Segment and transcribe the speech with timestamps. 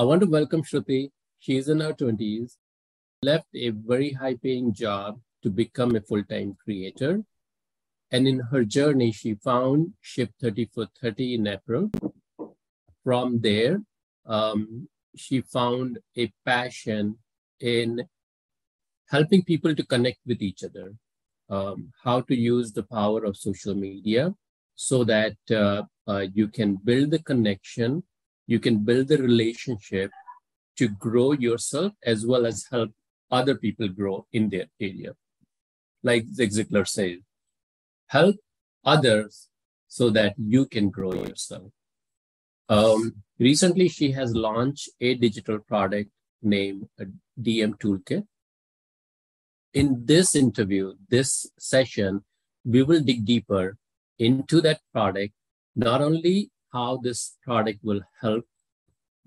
[0.00, 1.10] I want to welcome Shruthi.
[1.40, 2.56] She is in her 20s,
[3.22, 7.22] left a very high paying job to become a full time creator.
[8.10, 11.90] And in her journey, she found Ship 30 for 30 in April.
[13.04, 13.82] From there,
[14.24, 17.18] um, she found a passion
[17.60, 18.02] in
[19.10, 20.94] helping people to connect with each other,
[21.50, 24.34] um, how to use the power of social media
[24.76, 28.02] so that uh, uh, you can build the connection,
[28.50, 30.10] you can build the relationship
[30.76, 32.90] to grow yourself as well as help
[33.30, 35.12] other people grow in their area.
[36.02, 37.18] Like Zig Ziglar says,
[38.08, 38.36] help
[38.84, 39.46] others
[39.86, 41.70] so that you can grow yourself.
[42.68, 46.10] Um, recently, she has launched a digital product
[46.42, 46.88] named
[47.40, 48.26] DM Toolkit.
[49.74, 52.24] In this interview, this session,
[52.64, 53.76] we will dig deeper
[54.18, 55.34] into that product,
[55.76, 58.44] not only how this product will help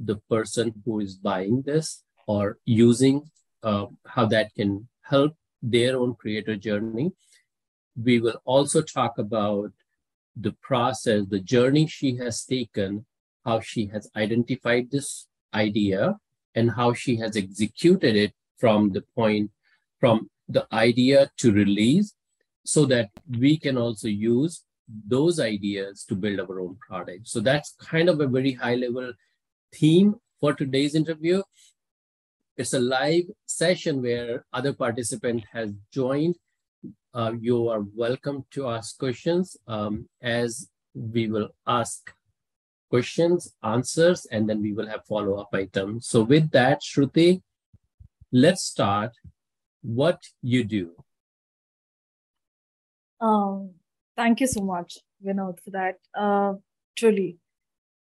[0.05, 3.29] the person who is buying this or using
[3.63, 7.11] uh, how that can help their own creator journey.
[7.95, 9.71] We will also talk about
[10.35, 13.05] the process, the journey she has taken,
[13.45, 16.17] how she has identified this idea,
[16.55, 19.51] and how she has executed it from the point,
[19.99, 22.15] from the idea to release,
[22.65, 24.63] so that we can also use
[25.07, 27.27] those ideas to build our own product.
[27.27, 29.13] So that's kind of a very high level
[29.73, 31.41] theme for today's interview.
[32.57, 36.35] It's a live session where other participant has joined.
[37.13, 42.13] Uh, you are welcome to ask questions um, as we will ask
[42.89, 46.07] questions, answers, and then we will have follow-up items.
[46.07, 47.41] So with that, Shruthi,
[48.31, 49.11] let's start
[49.81, 50.91] what you do.
[53.19, 53.71] Um,
[54.15, 55.95] Thank you so much, Vinod, for that.
[56.13, 56.53] Uh,
[56.95, 57.37] truly.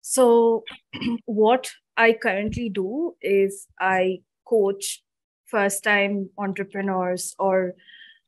[0.10, 0.64] So,
[1.26, 5.04] what I currently do is I coach
[5.48, 7.76] first time entrepreneurs or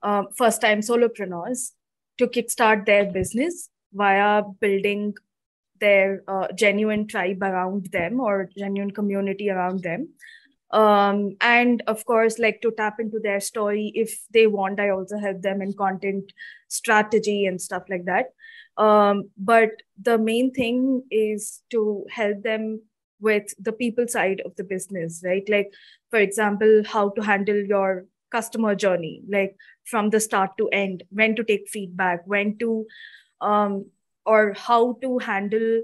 [0.03, 1.71] uh, first time solopreneurs
[2.17, 5.13] to kickstart their business via building
[5.79, 10.09] their uh, genuine tribe around them or genuine community around them.
[10.71, 15.17] Um, and of course like to tap into their story if they want i also
[15.17, 16.31] help them in content
[16.67, 18.27] strategy and stuff like that
[18.79, 19.69] um, but
[20.01, 22.81] the main thing is to help them
[23.21, 25.47] with the people side of the business right?
[25.49, 25.71] Like
[26.09, 31.35] for example how to handle your customer journey like from the start to end when
[31.35, 32.85] to take feedback when to
[33.41, 33.85] um,
[34.25, 35.81] or how to handle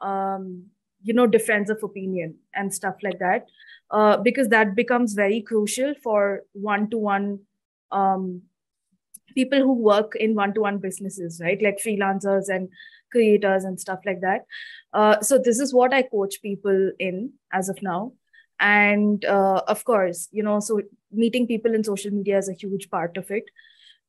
[0.00, 0.64] um,
[1.02, 3.46] you know difference of opinion and stuff like that.
[3.90, 7.40] Uh, because that becomes very crucial for one-to-one
[7.90, 8.42] um,
[9.38, 12.68] people who work in one-to-one businesses right like freelancers and
[13.12, 14.44] creators and stuff like that
[14.92, 18.12] uh, so this is what i coach people in as of now
[18.60, 20.80] and uh, of course you know so
[21.24, 23.44] meeting people in social media is a huge part of it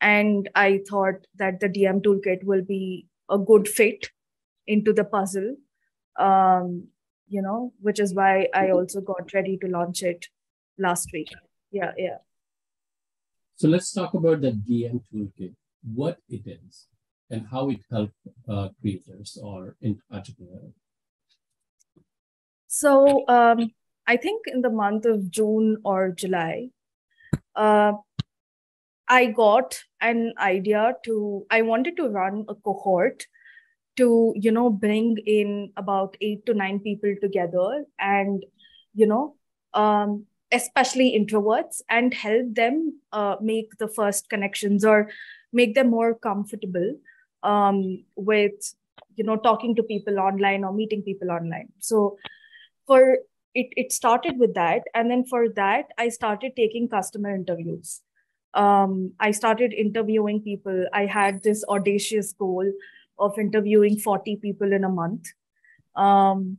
[0.01, 4.09] and i thought that the dm toolkit will be a good fit
[4.67, 5.55] into the puzzle
[6.19, 6.87] um,
[7.29, 10.25] you know, which is why I also got ready to launch it
[10.77, 11.31] last week.
[11.71, 12.17] Yeah, yeah.
[13.59, 15.53] So let's talk about the DM toolkit,
[15.93, 16.87] what it is,
[17.29, 18.13] and how it helps
[18.47, 19.75] uh, creators or
[20.09, 20.71] entrepreneurs.
[22.67, 23.73] So um,
[24.07, 26.69] I think in the month of June or July,
[27.53, 27.93] uh,
[29.09, 33.25] I got an idea to, I wanted to run a cohort
[33.97, 38.45] to you know bring in about eight to nine people together and
[38.93, 39.35] you know
[39.73, 45.09] um, especially introverts and help them uh, make the first connections or
[45.53, 46.95] make them more comfortable
[47.43, 48.73] um, with
[49.15, 52.17] you know talking to people online or meeting people online so
[52.87, 53.19] for
[53.55, 58.01] it, it started with that and then for that i started taking customer interviews
[58.53, 62.71] um, i started interviewing people i had this audacious goal
[63.19, 65.27] of interviewing 40 people in a month.
[65.95, 66.57] Um,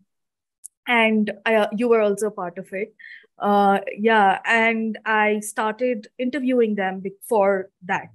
[0.87, 2.95] and I, uh, you were also part of it.
[3.41, 8.11] Uh, yeah, and I started interviewing them before that.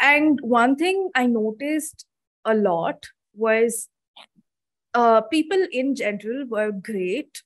[0.00, 2.06] And one thing I noticed
[2.44, 3.88] a lot was
[4.94, 7.42] uh, people in general were great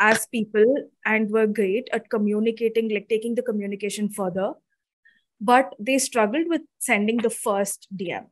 [0.00, 4.54] as people and were great at communicating, like taking the communication further,
[5.40, 8.26] but they struggled with sending the first DM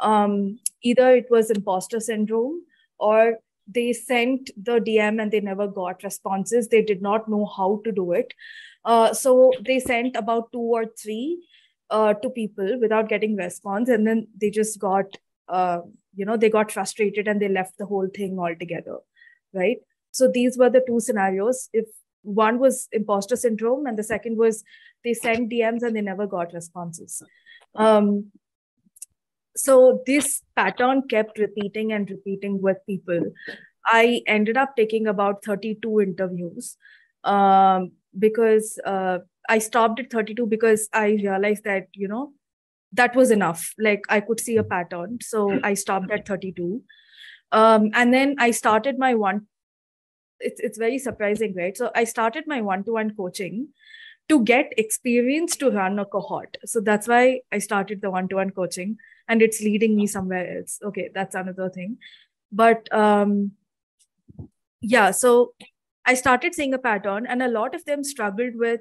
[0.00, 2.62] um, either it was imposter syndrome
[2.98, 6.68] or they sent the DM and they never got responses.
[6.68, 8.34] They did not know how to do it.
[8.84, 11.46] Uh, so they sent about two or three
[11.90, 15.06] uh, to people without getting response, and then they just got,
[15.48, 15.80] uh,
[16.14, 18.98] you know, they got frustrated and they left the whole thing altogether,
[19.52, 19.78] right?
[20.14, 21.86] so these were the two scenarios if
[22.22, 24.62] one was imposter syndrome and the second was
[25.02, 27.22] they sent dms and they never got responses
[27.74, 28.30] um,
[29.56, 33.32] so this pattern kept repeating and repeating with people.
[33.86, 36.76] I ended up taking about 32 interviews
[37.22, 39.18] um, because uh,
[39.48, 42.32] i stopped at 32 because i realized that you know
[42.92, 43.74] that was enough.
[43.78, 45.18] Like i could see a pattern.
[45.20, 46.82] So i stopped at 32
[47.52, 49.46] um, and then i started my one
[50.40, 51.76] it's, it's very surprising right?
[51.76, 53.68] So i started my one-to-one coaching
[54.28, 56.56] to get experience to run a cohort.
[56.64, 58.96] So that's why i started the one-to-one coaching
[59.28, 60.78] and it's leading me somewhere else.
[60.82, 61.98] Okay that's another thing.
[62.52, 63.52] But um
[64.80, 65.54] yeah so
[66.06, 68.80] i started seeing a pattern and a lot of them struggled with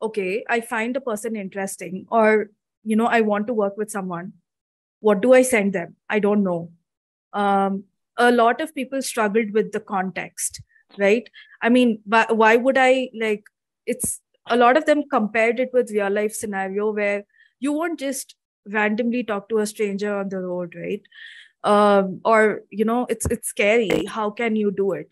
[0.00, 2.50] okay i find a person interesting or
[2.84, 4.32] you know i want to work with someone.
[5.00, 5.96] What do i send them?
[6.08, 6.70] I don't know.
[7.32, 7.84] Um
[8.18, 10.60] a lot of people struggled with the context
[10.98, 11.28] right?
[11.62, 13.44] I mean why, why would i like
[13.86, 17.24] it's a lot of them compared it with real life scenario where
[17.58, 18.36] you won't just
[18.66, 21.02] randomly talk to a stranger on the road right?
[21.64, 24.04] Um, or you know it's it's scary.
[24.06, 25.08] How can you do it?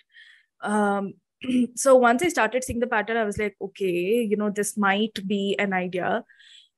[0.63, 1.15] Um,
[1.75, 5.27] so once i started seeing the pattern i was like okay you know this might
[5.27, 6.23] be an idea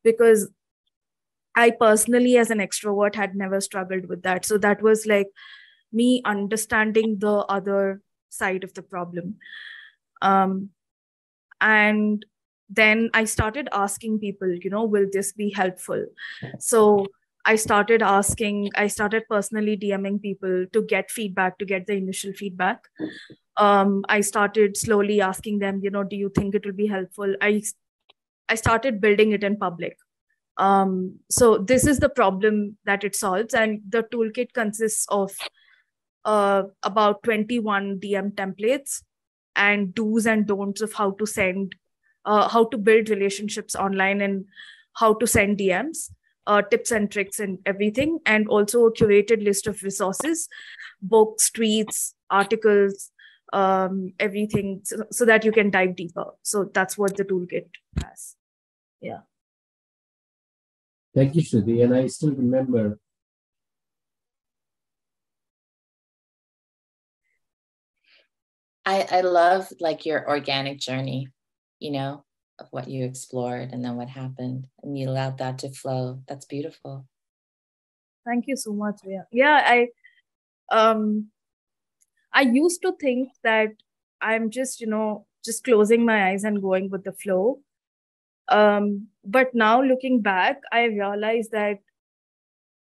[0.05, 0.49] because
[1.57, 4.45] i personally as an extrovert had never struggled with that.
[4.45, 5.29] So that was like
[5.93, 9.37] me understanding the other side of the problem.
[10.23, 10.71] Um,
[11.61, 12.25] and
[12.81, 16.07] then i started asking people you know will this be helpful?
[16.59, 17.07] So
[17.45, 22.33] i started asking i started personally dming people to get feedback to get the initial
[22.33, 22.89] feedback.
[23.57, 27.35] Um, i started slowly asking them you know do you think it will be helpful?
[27.41, 27.63] I
[28.49, 29.97] i started building it in public.
[30.59, 35.33] Um, so this is the problem that it solves and the toolkit consists of
[36.25, 39.03] uh, about 21 dm templates
[39.57, 41.75] and do's and don'ts of how to send
[42.25, 44.45] uh, how to build relationships online and
[44.95, 46.11] how to send DMs,
[46.47, 50.49] uh, tips and tricks and everything, and also a curated list of resources,
[51.01, 53.11] books, tweets, articles,
[53.53, 56.27] um, everything, so, so that you can dive deeper.
[56.43, 57.67] So that's what the toolkit
[58.03, 58.37] has.
[59.01, 59.21] Yeah.
[61.15, 61.85] Thank you, Shruthi.
[61.85, 62.99] And I still remember
[68.85, 71.29] I, I love like your organic journey
[71.83, 72.25] you know,
[72.59, 74.67] of what you explored and then what happened.
[74.83, 76.21] And you allowed that to flow.
[76.29, 77.07] That's beautiful.
[78.25, 79.01] Thank you so much.
[79.05, 79.25] Yeah.
[79.33, 79.61] Yeah.
[79.65, 79.89] I
[80.71, 81.29] um
[82.33, 83.71] I used to think that
[84.21, 87.61] I'm just, you know, just closing my eyes and going with the flow.
[88.49, 91.79] Um, but now looking back, I realized that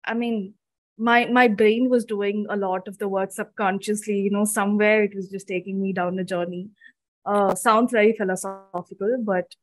[0.06, 0.54] I mean
[0.98, 5.16] my my brain was doing a lot of the work subconsciously you know somewhere it
[5.16, 6.69] was just taking me down a journey
[7.25, 9.55] uh, sounds very philosophical, but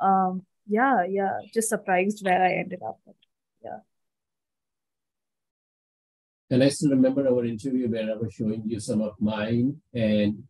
[0.00, 2.98] um, yeah, yeah, just surprised where I ended up.
[3.04, 3.14] But,
[3.64, 3.78] yeah.
[6.50, 10.42] And I still remember our interview where I was showing you some of mine, and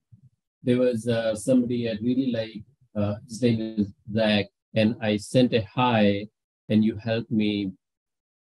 [0.62, 2.62] there was uh, somebody I really like.
[2.94, 6.28] Uh, his name is Zach, and I sent a hi,
[6.68, 7.72] and you helped me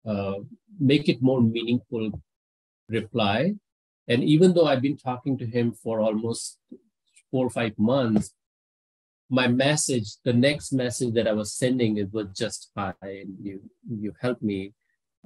[0.06, 0.36] uh,
[0.80, 2.12] make it more meaningful
[2.90, 3.54] reply.
[4.08, 6.60] And even though I've been talking to him for almost
[7.36, 8.32] four or five months,
[9.30, 13.56] my message, the next message that I was sending, it was just hi, and you
[14.04, 14.60] you helped me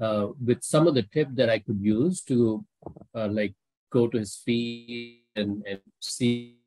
[0.05, 2.65] uh, with some of the tips that I could use to
[3.13, 3.53] uh, like
[3.91, 6.57] go to his feed and, and see,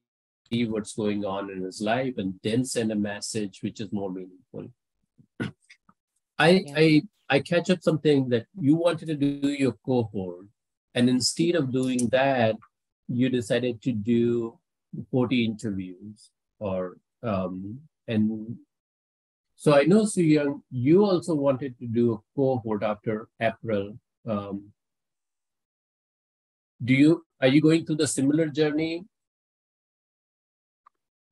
[0.48, 4.12] see what's going on in his life, and then send a message which is more
[4.12, 4.66] meaningful.
[6.38, 6.74] I yeah.
[6.76, 6.86] I
[7.34, 10.46] I catch up something that you wanted to do your cohort,
[10.94, 12.56] and instead of doing that,
[13.08, 14.58] you decided to do
[15.10, 18.56] 40 interviews or um, and
[19.56, 23.96] so I know Young, you also wanted to do a cohort after April.
[24.28, 24.72] Um,
[26.84, 29.04] do you are you going through the similar journey?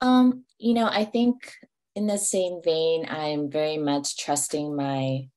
[0.01, 1.53] Um, you know, I think
[1.97, 5.29] in the same vein, I'm very much trusting my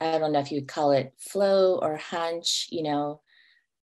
[0.00, 3.22] I don't know if you'd call it flow or hunch, you know,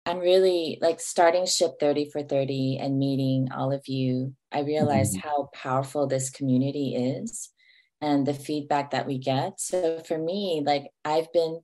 [0.06, 4.34] I'm really like starting Ship 30 for 30 and meeting all of you.
[4.52, 5.28] I realized mm-hmm.
[5.28, 7.50] how powerful this community is
[8.00, 9.61] and the feedback that we get.
[9.61, 11.61] So for me, like I've been,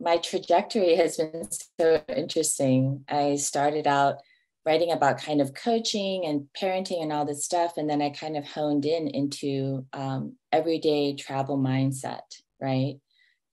[0.00, 1.46] my trajectory has been
[1.78, 3.04] so interesting.
[3.08, 4.16] I started out
[4.64, 7.76] writing about kind of coaching and parenting and all this stuff.
[7.76, 12.22] And then I kind of honed in into um, everyday travel mindset,
[12.58, 12.96] right?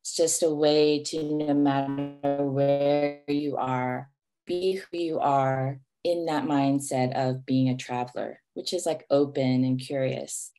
[0.02, 4.10] It's just a way to, no matter where you are,
[4.46, 9.64] be who you are, in that mindset of being a traveler, which is like open
[9.64, 10.52] and curious.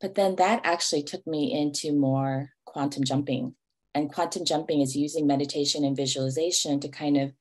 [0.00, 3.54] But then that actually took me into more quantum jumping.
[3.94, 7.32] And quantum jumping is using meditation and visualization to kind of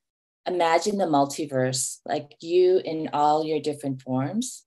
[0.46, 4.66] imagine the multiverse, like you in all your different forms,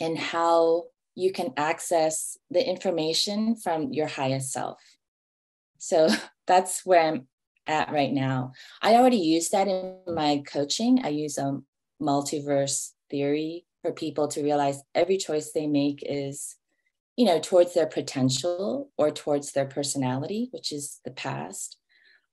[0.00, 4.80] and how you can access the information from your highest self.
[5.78, 6.08] So
[6.46, 7.26] that's where I'm
[7.66, 8.52] at right now.
[8.82, 11.00] I already use that in my coaching.
[11.04, 11.60] I use a
[12.00, 16.56] multiverse theory for people to realize every choice they make is,
[17.16, 21.78] you know, towards their potential or towards their personality, which is the past.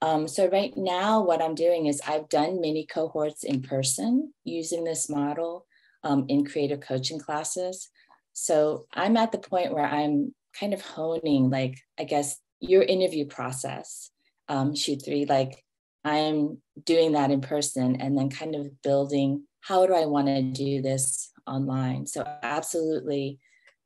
[0.01, 4.83] Um, so right now, what I'm doing is I've done mini cohorts in person using
[4.83, 5.65] this model
[6.03, 7.89] um, in creative coaching classes.
[8.33, 13.25] So I'm at the point where I'm kind of honing, like, I guess, your interview
[13.25, 14.09] process,
[14.47, 15.63] um, shoot three, like
[16.05, 20.41] I'm doing that in person and then kind of building how do I want to
[20.41, 22.05] do this online?
[22.05, 23.39] So, absolutely,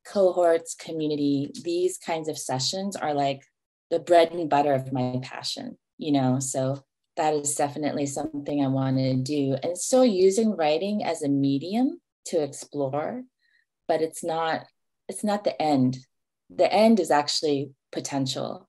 [0.08, 3.42] cohorts, community, these kinds of sessions are like
[3.92, 6.40] the bread and butter of my passion, you know?
[6.40, 6.84] So,
[7.16, 9.56] that is definitely something I want to do.
[9.62, 13.24] And still using writing as a medium to explore,
[13.88, 14.66] but it's not
[15.08, 15.98] it's not the end.
[16.50, 18.67] The end is actually potential,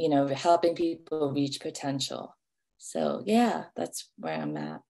[0.00, 2.36] you know, helping people reach potential.
[2.78, 4.80] So yeah, that's where I'm at.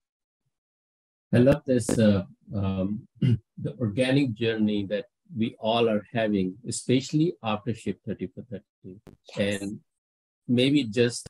[1.33, 2.25] I love this uh,
[2.55, 8.62] um, the organic journey that we all are having, especially after Ship 30 for 30.
[9.37, 9.62] Yes.
[9.62, 9.81] And
[10.49, 11.29] maybe just,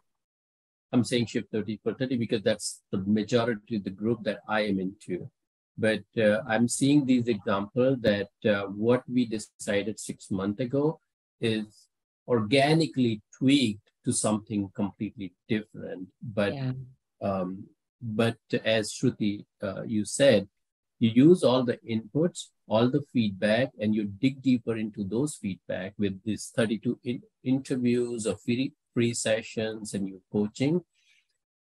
[0.93, 4.63] I'm saying Ship 30 for 30 because that's the majority of the group that I
[4.63, 5.31] am into.
[5.77, 11.01] But uh, I'm seeing these examples that uh, what we decided six months ago
[11.41, 11.89] is
[12.27, 16.09] organically tweaked to something completely different.
[16.23, 16.73] But yeah.
[17.21, 17.65] um,
[18.01, 20.49] but as Shruthi, uh, you said,
[20.99, 25.95] you use all the inputs, all the feedback, and you dig deeper into those feedback
[25.99, 30.83] with these 32 in- interviews or free, free sessions and your coaching.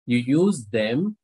[0.07, 1.17] You use them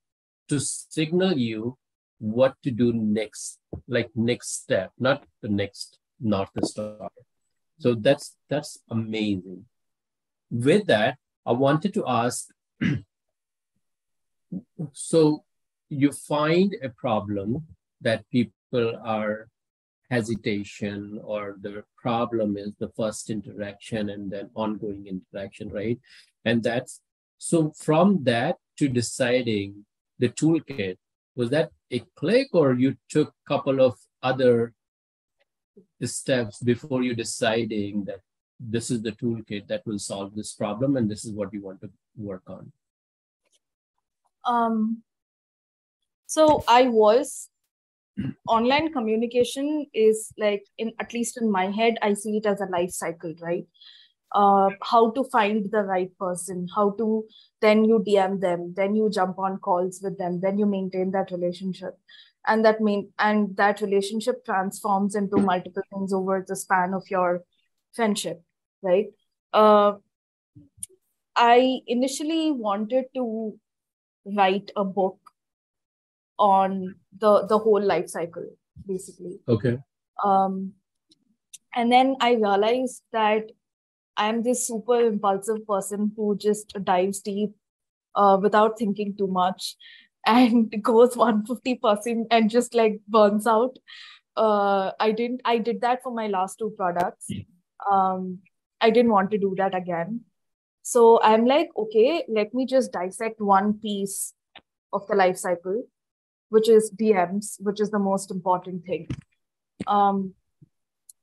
[0.48, 1.78] to signal you
[2.18, 3.58] what to do next,
[3.88, 7.10] like next step, not the next North Star.
[7.78, 9.66] So that's that's amazing.
[10.50, 12.48] With that, I wanted to ask
[14.92, 15.44] so
[15.88, 17.66] you find a problem
[18.00, 19.48] that people are
[20.10, 25.98] hesitation or the problem is the first interaction and then ongoing interaction right?
[26.44, 27.00] And that's
[27.38, 29.84] so from that to deciding
[30.18, 30.96] the toolkit
[31.36, 34.72] was that a click or you took a couple of other
[36.02, 38.20] steps before you deciding that
[38.60, 41.80] this is the toolkit that will solve this problem and this is what you want
[41.80, 42.70] to work on
[44.44, 45.02] um,
[46.26, 47.48] so I was
[48.48, 52.66] online communication is like in at least in my head, I see it as a
[52.66, 53.66] life cycle, right?
[54.32, 57.24] Uh, how to find the right person, how to
[57.60, 61.30] then you DM them, then you jump on calls with them, then you maintain that
[61.30, 61.96] relationship,
[62.46, 67.44] and that mean and that relationship transforms into multiple things over the span of your
[67.94, 68.42] friendship,
[68.82, 69.06] right?
[69.52, 69.94] Uh,
[71.36, 73.58] I initially wanted to
[74.24, 75.18] write a book
[76.38, 78.46] on the the whole life cycle
[78.86, 79.38] basically.
[79.48, 79.78] Okay.
[80.24, 80.74] Um
[81.76, 83.50] and then i realized that
[84.16, 87.50] i'm this super impulsive person who just dives deep
[88.14, 89.76] uh, without thinking too much
[90.26, 93.76] and goes 150% and just like burns out.
[94.36, 97.28] Uh, i didn't i did that for my last two products
[97.90, 98.38] um,
[98.80, 100.20] i didn't want to do that again
[100.86, 104.34] so I'm like, okay, let me just dissect one piece
[104.92, 105.82] of the life cycle,
[106.50, 109.08] which is DMs, which is the most important thing.
[109.86, 110.34] Um,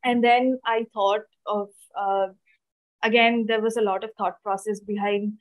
[0.03, 2.29] and then I thought of, uh,
[3.03, 5.33] again, there was a lot of thought process behind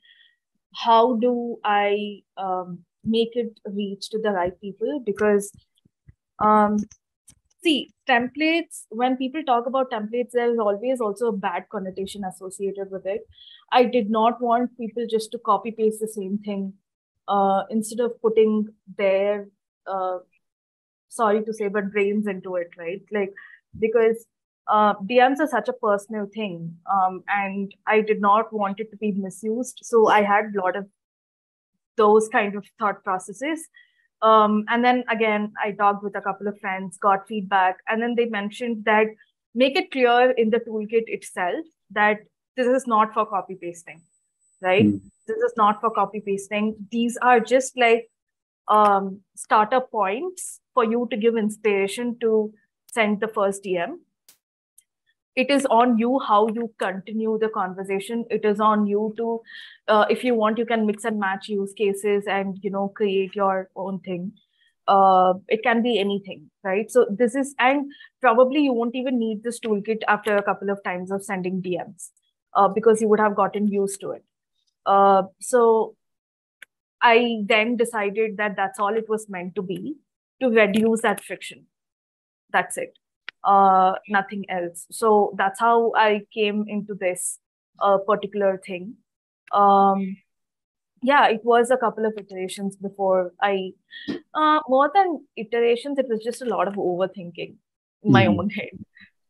[0.75, 5.51] how do I um, make it reach to the right people because
[6.37, 6.77] um,
[7.63, 13.05] see templates when people talk about templates there's always also a bad connotation associated with
[13.05, 13.21] it.
[13.71, 16.73] I did not want people just to copy paste the same thing.
[17.27, 19.47] Uh, instead of putting their
[19.87, 20.17] uh,
[21.09, 23.01] sorry to say but brains into it right?
[23.11, 23.33] Like
[23.79, 24.25] because
[24.67, 28.97] uh, dms are such a personal thing um, and i did not want it to
[28.97, 29.79] be misused.
[29.83, 30.85] So i had a lot of
[31.97, 33.67] those kind of thought processes
[34.21, 38.15] um, and then again, I talked with a couple of friends, got feedback, and then
[38.15, 39.07] they mentioned that
[39.55, 42.19] make it clear in the toolkit itself that
[42.55, 44.01] this is not for copy pasting,
[44.61, 44.85] right?
[44.85, 45.01] Mm.
[45.27, 46.75] This is not for copy pasting.
[46.91, 48.09] These are just like
[48.67, 52.53] um, starter points for you to give inspiration to
[52.93, 53.97] send the first DM.
[55.35, 58.25] It is on you how you continue the conversation.
[58.29, 59.41] It is on you to,
[59.87, 63.35] uh, if you want, you can mix and match use cases and you know create
[63.35, 64.33] your own thing.
[64.87, 66.91] Uh, it can be anything, right?
[66.91, 70.83] So this is, and probably you won't even need this toolkit after a couple of
[70.83, 72.09] times of sending DMs
[72.53, 74.25] uh, because you would have gotten used to it.
[74.85, 75.95] Uh, so
[77.01, 79.95] I then decided that that's all it was meant to be
[80.41, 81.67] to reduce that friction.
[82.51, 82.97] That's it.
[83.43, 84.85] Uh, nothing else.
[84.91, 87.39] So that's how I came into this
[87.79, 88.95] uh, particular thing.
[89.51, 90.17] Um,
[91.01, 93.71] yeah, it was a couple of iterations before I,
[94.35, 97.55] uh, more than iterations, it was just a lot of overthinking
[98.03, 98.37] in my mm.
[98.37, 98.69] own head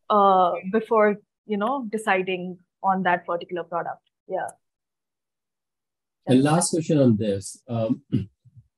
[0.09, 1.15] uh, before,
[1.45, 4.01] you know, deciding on that particular product.
[4.27, 4.47] Yeah.
[6.27, 7.61] And last question on this.
[7.67, 8.01] Um,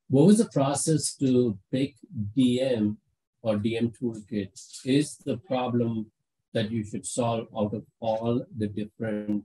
[0.09, 1.95] what was the process to pick
[2.37, 2.97] DM
[3.43, 4.51] or DM toolkit?
[4.85, 6.11] Is the problem
[6.53, 9.43] that you should solve out of all the different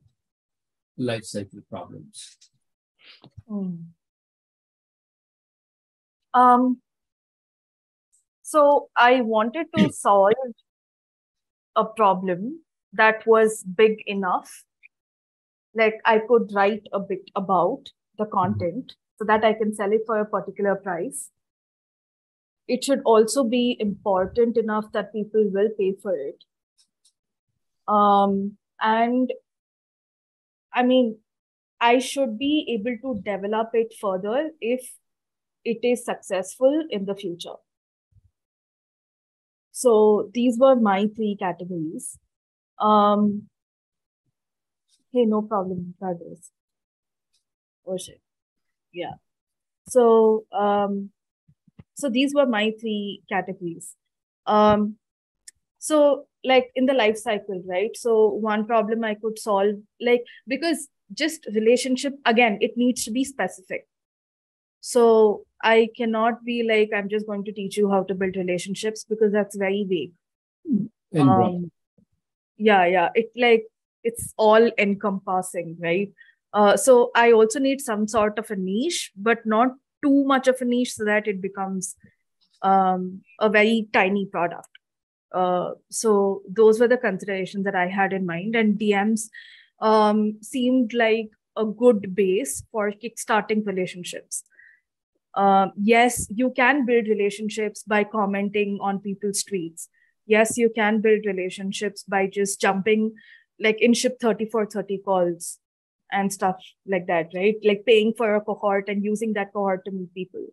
[0.97, 2.39] life cycle problems?
[3.51, 3.85] Mm.
[6.35, 6.81] Um,
[8.43, 10.33] so I wanted to solve
[11.77, 12.61] a problem
[12.93, 14.65] that was big enough
[15.75, 17.85] like I could write a bit about
[18.17, 18.33] the mm-hmm.
[18.33, 21.31] content so that I can sell it for a particular price.
[22.69, 26.45] It should also be important enough that people will pay for it.
[27.89, 29.33] Um, and
[30.73, 31.19] I mean,
[31.81, 34.95] I should be able to develop it further if
[35.65, 37.57] it is successful in the future.
[39.73, 42.19] So these were my three categories.
[42.81, 43.49] Um,
[45.13, 46.51] hey, no problem, brothers.
[47.87, 48.21] Oh shit.
[48.93, 49.15] Yeah.
[49.89, 51.11] So um
[51.99, 53.95] so these were my three categories.
[54.47, 54.97] Um
[55.79, 57.97] so like in the life cycle, right?
[57.97, 63.25] So one problem I could solve, like because just relationship again, it needs to be
[63.25, 63.87] specific.
[64.81, 69.05] So I cannot be like, I'm just going to teach you how to build relationships
[69.05, 70.13] because that's very vague.
[71.45, 71.71] Um,
[72.57, 73.09] yeah, yeah.
[73.15, 73.65] It like
[74.05, 76.13] it's all encompassing, right?
[76.53, 79.69] Uh, so I also need some sort of a niche, but not
[80.03, 81.97] too much of a niche so that it becomes
[82.63, 84.69] um, a very tiny product.
[85.33, 89.29] Uh, so those were the considerations that I had in mind, and DMs
[89.81, 94.45] um, seemed like a good base for kickstarting relationships.
[95.35, 99.89] Uh, yes, you can build relationships by commenting on people's tweets.
[100.27, 103.13] Yes, you can build relationships by just jumping
[103.61, 105.59] like in ship 30 for 30 calls
[106.13, 107.57] and stuff like that, right?
[107.63, 110.47] Like paying for a cohort and using that cohort to meet people.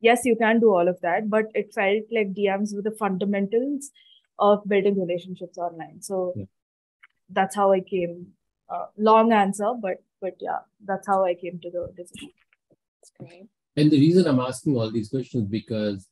[0.00, 3.90] Yes, you can do all of that, but it felt like DMs were the fundamentals
[4.38, 6.02] of building relationships online.
[6.02, 6.44] So yeah.
[7.30, 8.28] that's how I came.
[8.68, 12.30] Uh, long answer, but but yeah, that's how I came to the decision.
[12.70, 13.48] That's great.
[13.76, 16.08] And the reason I'm asking all these questions because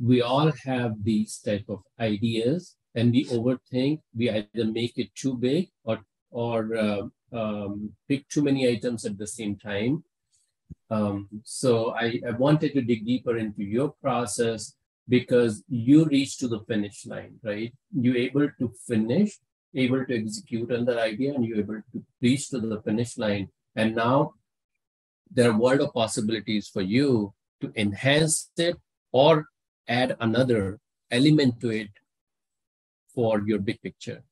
[0.00, 5.36] we all have these type of ideas and we overthink, we either make it too
[5.36, 10.04] big or or uh, um, pick too many items at the same time.
[10.90, 14.74] Um, so I, I wanted to dig deeper into your process
[15.08, 17.72] because you reach to the finish line, right?
[17.94, 19.38] You're able to finish,
[19.74, 23.48] able to execute on that idea, and you're able to reach to the finish line.
[23.74, 24.34] And now
[25.30, 28.76] there are world of possibilities for you to enhance it
[29.12, 29.46] or
[29.88, 30.78] add another
[31.10, 31.90] element to it
[33.14, 34.22] for your big picture.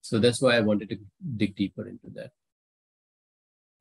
[0.00, 0.96] So that's why I wanted to
[1.36, 2.30] dig deeper into that.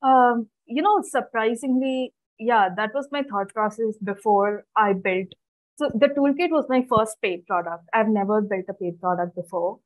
[0.02, 5.28] Um, you know, surprisingly, yeah, that was my thought process before I built.
[5.78, 7.86] So the toolkit was my first paid product.
[7.94, 9.80] I've never built a paid product before.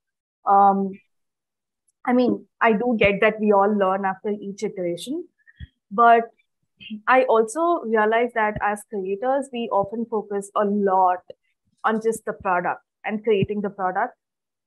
[0.45, 0.91] Um,
[2.05, 5.25] I mean, I do get that we all learn after each iteration,
[5.91, 6.23] but
[7.07, 11.19] I also realize that as creators, we often focus a lot
[11.83, 14.15] on just the product and creating the product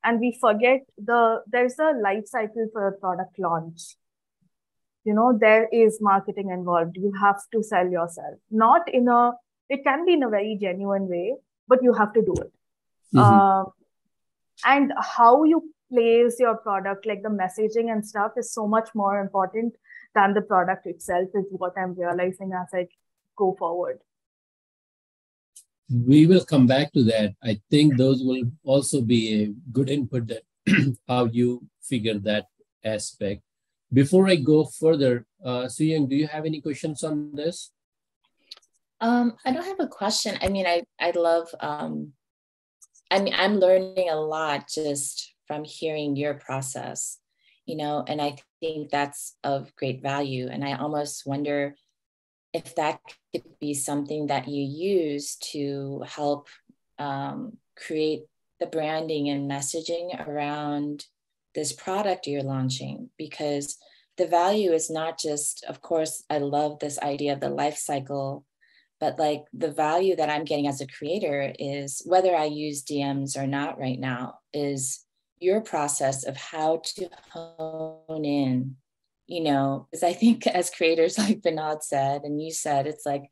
[0.06, 1.20] and we forget the
[1.54, 3.96] there's a life cycle for a product launch.
[5.04, 6.96] You know there is marketing involved.
[6.96, 8.38] You have to sell yourself.
[8.50, 9.32] Not in a
[9.68, 11.34] it can be in a very genuine way
[11.68, 12.52] but you have to do it.
[13.14, 13.18] Mm-hmm.
[13.18, 13.64] uh,
[14.64, 19.20] and how you place your product like the messaging and stuff is so much more
[19.20, 19.74] important
[20.14, 22.86] than the product itself is what i'm realizing as i
[23.36, 24.00] go forward
[25.90, 27.34] we will come back to that.
[27.42, 30.42] I think those will also be a good input that
[31.08, 32.46] how you figure that
[32.84, 33.42] aspect.
[33.92, 37.70] Before I go further, uh, Suyang, do you have any questions on this?
[39.00, 40.38] Um, I don't have a question.
[40.42, 41.48] I mean, I I love.
[41.60, 42.12] Um,
[43.10, 47.18] I mean, I'm learning a lot just from hearing your process,
[47.64, 50.48] you know, and I think that's of great value.
[50.50, 51.76] And I almost wonder
[52.56, 53.00] if that
[53.34, 56.48] could be something that you use to help
[56.98, 58.22] um, create
[58.60, 61.04] the branding and messaging around
[61.54, 63.76] this product you're launching because
[64.16, 68.46] the value is not just of course i love this idea of the life cycle
[69.00, 73.36] but like the value that i'm getting as a creator is whether i use dms
[73.36, 75.04] or not right now is
[75.38, 78.76] your process of how to hone in
[79.26, 83.24] you know because i think as creators like Vinod said and you said it's like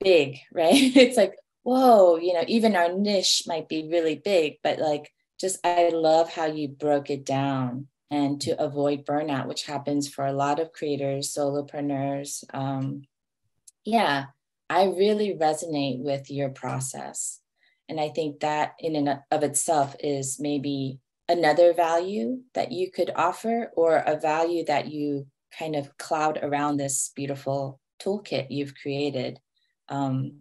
[0.00, 4.78] big right it's like whoa you know even our niche might be really big but
[4.78, 10.08] like just i love how you broke it down and to avoid burnout which happens
[10.08, 13.02] for a lot of creators solopreneurs um,
[13.84, 14.26] yeah
[14.70, 17.40] I really resonate with your process.
[17.88, 23.10] And I think that in and of itself is maybe another value that you could
[23.14, 25.26] offer or a value that you
[25.58, 29.38] kind of cloud around this beautiful toolkit you've created.
[29.88, 30.40] Um,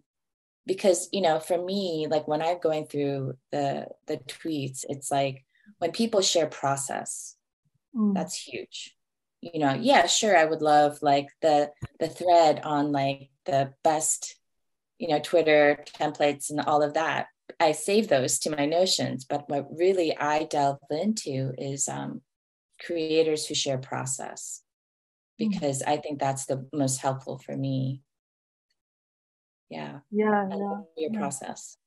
[0.65, 5.43] because you know for me like when i'm going through the the tweets it's like
[5.79, 7.35] when people share process
[7.93, 8.13] mm.
[8.13, 8.95] that's huge
[9.41, 11.69] you know yeah sure i would love like the
[11.99, 14.35] the thread on like the best,
[14.97, 17.27] you know, Twitter templates and all of that.
[17.63, 22.21] I save those to my notions, but what really I delve into is um,
[22.85, 24.61] creators who share process
[25.39, 25.49] hmm.
[25.49, 25.91] because mm-hmm.
[25.91, 28.01] I think that's the most helpful for me.
[29.69, 29.99] Yeah.
[30.11, 30.47] Yeah.
[30.49, 31.19] yeah your yeah.
[31.19, 31.77] process.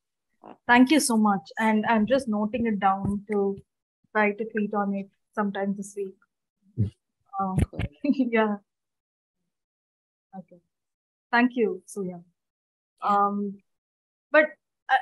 [0.66, 1.42] Thank you so much.
[1.58, 3.56] And I'm just noting it down to
[4.12, 6.16] try to tweet on it sometime this week.
[7.38, 7.58] Um,
[8.02, 8.56] yeah.
[10.38, 10.56] Okay.
[11.30, 12.22] Thank you, Suya.
[13.02, 13.58] Um,
[14.32, 14.46] but
[14.88, 14.96] uh,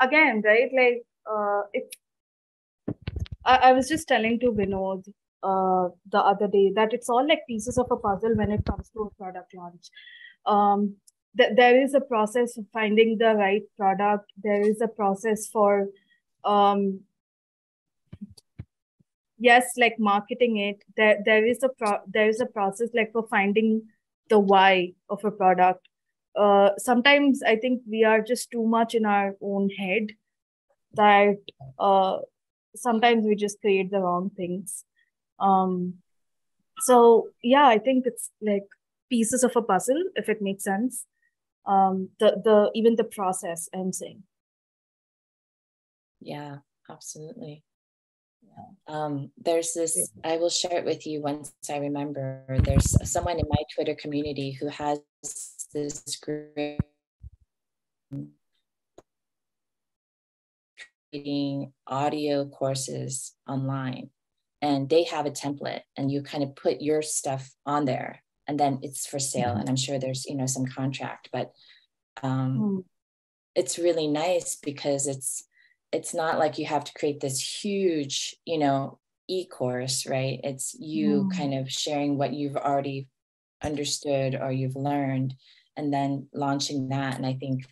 [0.00, 0.70] again, right?
[0.74, 1.94] Like, uh, it.
[3.44, 5.04] I, I was just telling to Vinod
[5.42, 8.90] uh, the other day that it's all like pieces of a puzzle when it comes
[8.90, 9.90] to a product launch.
[10.46, 10.96] Um,
[11.36, 14.32] th- there is a process of finding the right product.
[14.42, 15.88] There is a process for,
[16.44, 17.00] um,
[19.38, 20.82] yes, like marketing it.
[20.96, 23.82] There, there is a pro- there is a process like for finding
[24.28, 25.88] the why of a product
[26.36, 30.08] uh, sometimes i think we are just too much in our own head
[30.94, 31.36] that
[31.78, 32.18] uh,
[32.74, 34.84] sometimes we just create the wrong things.
[35.38, 35.94] Um,
[36.80, 38.66] so yeah i think it's like
[39.10, 41.06] pieces of a puzzle if it makes sense.
[41.66, 44.22] Um, the the even the process i'm saying.
[46.20, 46.58] Yeah
[46.90, 47.64] absolutely.
[48.86, 52.42] Um, there's this, I will share it with you once I remember.
[52.64, 55.00] There's someone in my Twitter community who has
[55.72, 56.78] this great
[61.10, 64.10] creating audio courses online
[64.60, 68.58] and they have a template and you kind of put your stuff on there and
[68.58, 71.52] then it's for sale and i'm sure there's you know some contract but
[72.22, 72.84] um, mm.
[73.54, 75.44] it's really nice because it's
[75.92, 80.40] it's not like you have to create this huge, you know, e-course, right?
[80.44, 81.36] It's you mm.
[81.36, 83.08] kind of sharing what you've already
[83.62, 85.34] understood or you've learned
[85.78, 87.16] and then launching that.
[87.16, 87.64] And I think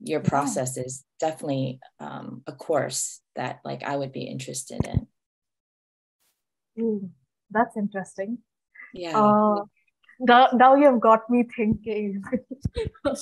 [0.00, 0.82] your process yeah.
[0.84, 5.06] is definitely um, a course that like I would be interested in.
[6.78, 7.10] Ooh,
[7.50, 8.38] that's interesting.
[8.92, 9.16] Yeah.
[9.16, 9.64] Uh,
[10.20, 12.22] now, now you've got me thinking.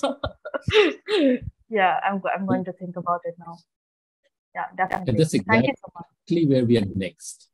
[1.68, 3.56] yeah, I'm, I'm going to think about it now
[4.54, 5.18] yeah, definitely.
[5.18, 5.74] that's exactly
[6.28, 7.48] so where we are next.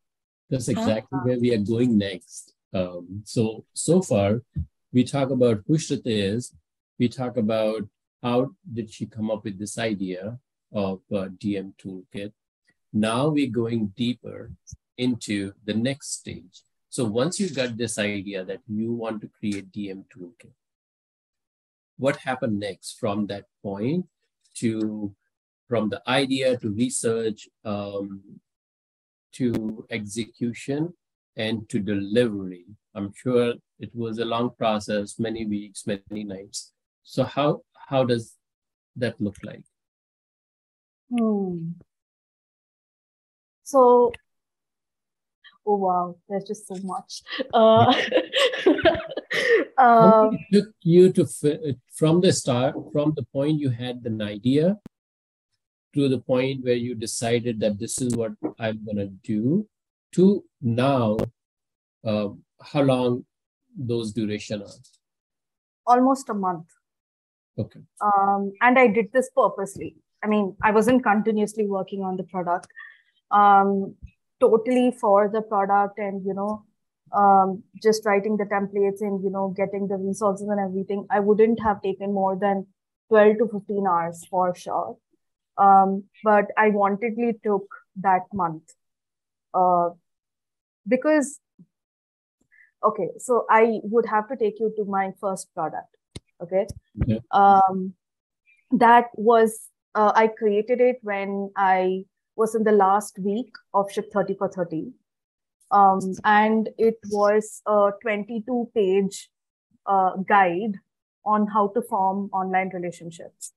[0.49, 1.25] That's exactly uh-huh.
[1.25, 2.55] where we are going next.
[2.73, 4.43] Um, so, so far,
[4.92, 6.55] we talk about who Shruthi is.
[6.99, 7.83] We talk about
[8.22, 10.38] how did she come up with this idea
[10.72, 12.33] of a DM toolkit.
[12.92, 14.51] Now we're going deeper
[14.96, 16.62] into the next stage.
[16.88, 20.53] So once you got this idea that you want to create DM toolkit,
[21.99, 24.07] what happened next from that point
[24.55, 25.14] to
[25.68, 28.22] from the idea to research um,
[29.33, 30.94] to execution
[31.37, 32.64] and to delivery.
[32.94, 36.72] I'm sure it was a long process, many weeks, many nights.
[37.05, 38.35] So how how does
[38.96, 39.62] that look like?
[41.11, 41.72] Hmm.
[43.62, 44.12] So,
[45.66, 47.22] oh wow, there's just so much.
[47.53, 47.92] Uh,
[49.79, 51.27] um, it took you to
[51.94, 54.79] from the start, from the point you had an idea
[55.94, 59.66] to the point where you decided that this is what I'm going to do
[60.12, 61.16] to now,
[62.05, 62.29] uh,
[62.62, 63.25] how long
[63.77, 64.79] those duration are?
[65.87, 66.66] Almost a month.
[67.59, 67.81] Okay.
[68.01, 69.97] Um, and I did this purposely.
[70.23, 72.69] I mean, I wasn't continuously working on the product,
[73.31, 73.95] um,
[74.40, 76.64] totally for the product and, you know,
[77.12, 81.07] um, just writing the templates and, you know, getting the resources and everything.
[81.11, 82.66] I wouldn't have taken more than
[83.09, 84.97] 12 to 15 hours for sure.
[85.59, 87.66] Um, but I wantedly took
[88.01, 88.75] that month
[89.57, 89.90] uh,
[90.87, 91.40] because,
[92.85, 95.97] okay, so I would have to take you to my first product.
[96.42, 96.66] Okay.
[97.07, 97.19] Yeah.
[97.31, 97.95] Um,
[98.71, 102.05] that was, uh, I created it when I
[102.37, 104.92] was in the last week of Ship 30 for 30.
[105.71, 109.31] Um, and it was a 22 page
[109.87, 110.79] uh, guide
[111.25, 113.53] on how to form online relationships.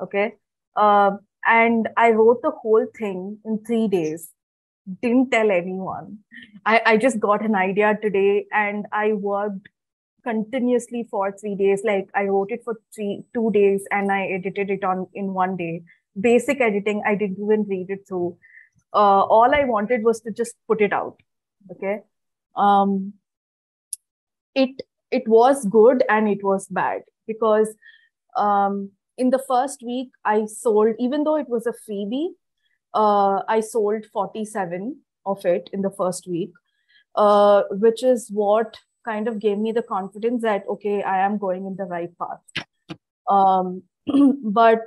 [0.00, 0.34] Okay.
[0.74, 1.12] Uh,
[1.44, 4.30] and I wrote the whole thing in three days.
[5.02, 6.18] Didn't tell anyone.
[6.64, 9.68] I, I just got an idea today and I worked
[10.22, 11.82] continuously for three days.
[11.84, 15.56] Like I wrote it for three, two days and I edited it on in one
[15.56, 15.82] day.
[16.20, 18.36] Basic editing, I didn't even read it through.
[18.92, 21.16] Uh, all I wanted was to just put it out.
[21.72, 22.00] Okay.
[22.54, 23.14] Um,
[24.56, 27.74] it it was good and it was bad because
[28.36, 32.28] um, in the first week i sold even though it was a freebie
[33.02, 34.88] uh, i sold 47
[35.34, 36.52] of it in the first week
[37.16, 41.66] uh, which is what kind of gave me the confidence that okay i am going
[41.66, 42.66] in the right path.
[43.28, 43.82] Um,
[44.58, 44.82] but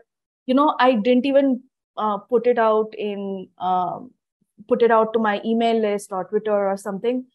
[0.46, 1.62] you know i didn't even
[1.98, 4.12] uh, put it out in um,
[4.68, 7.26] put it out to my email list or twitter or something.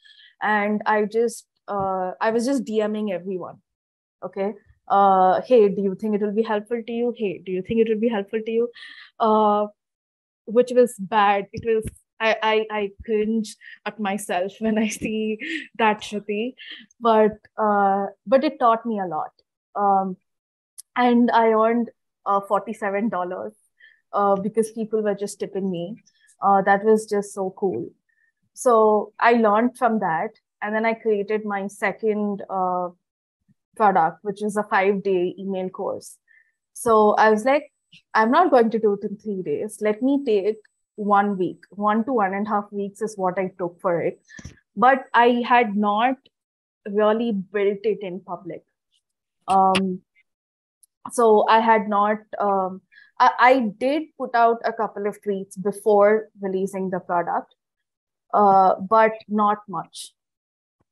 [0.42, 3.58] And i just uh, i was just dming everyone.
[4.22, 4.52] Okay.
[4.86, 7.14] Uh, hey do you think it will be helpful to you?
[7.16, 8.68] Hey do you think it will be helpful to you?
[9.18, 9.66] Uh,
[10.46, 11.84] which was bad it was
[12.20, 15.38] I, I, I cringe at myself when I see
[15.78, 16.54] that Shruthi,
[17.00, 19.32] but uh, but it taught me a lot,
[19.74, 20.16] um,
[20.96, 21.90] and I earned
[22.24, 23.52] uh, forty seven dollars
[24.12, 26.02] uh, because people were just tipping me.
[26.42, 27.90] Uh, that was just so cool.
[28.54, 30.30] So I learned from that,
[30.62, 32.88] and then I created my second uh,
[33.76, 36.16] product, which is a five day email course.
[36.72, 37.72] So I was like,
[38.14, 39.78] I'm not going to do it in three days.
[39.80, 40.58] Let me take
[40.96, 44.20] one week, one to one and a half weeks is what I took for it.
[44.76, 46.16] But I had not
[46.86, 48.62] really built it in public.
[49.48, 50.00] Um,
[51.12, 52.80] so I had not, um,
[53.18, 57.54] I, I, did put out a couple of tweets before releasing the product,
[58.32, 60.12] uh, but not much.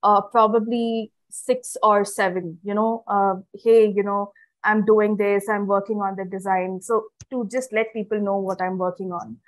[0.02, 3.34] Uh, probably six or seven you know uh,
[3.64, 4.32] hey you know
[4.64, 6.80] i'm doing this i'm working on the design.
[6.80, 9.38] So to just let people know what i'm working on.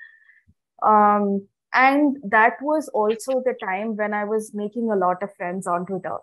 [0.82, 5.66] Um, and that was also the time when i was making a lot of friends
[5.66, 6.18] on twitter.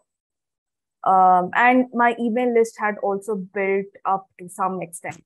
[1.03, 5.23] Um, and my email list had also built up to some extent.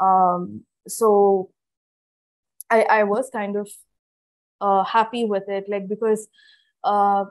[0.00, 1.50] Um, so
[2.70, 3.70] I, I was kind of
[4.60, 6.26] uh, happy with it like because
[6.82, 7.26] uh,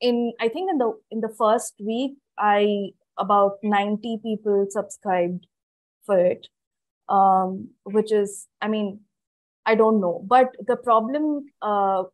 [0.00, 5.46] in I think in the in the first week, I about 90 people subscribed
[6.06, 6.46] for it.
[7.08, 9.00] Um, which is, I mean,
[9.64, 10.24] I don't know.
[10.26, 12.04] But the problem, uh,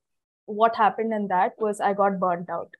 [0.46, 2.70] what happened in that was I got burnt out.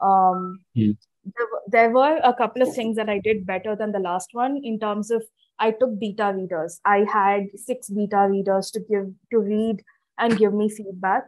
[0.00, 0.96] Um, mm.
[1.24, 4.60] there, there were a couple of things that I did better than the last one
[4.62, 5.22] in terms of
[5.58, 6.80] I took beta readers.
[6.84, 9.82] I had six beta readers to give to read
[10.18, 11.24] and give me feedback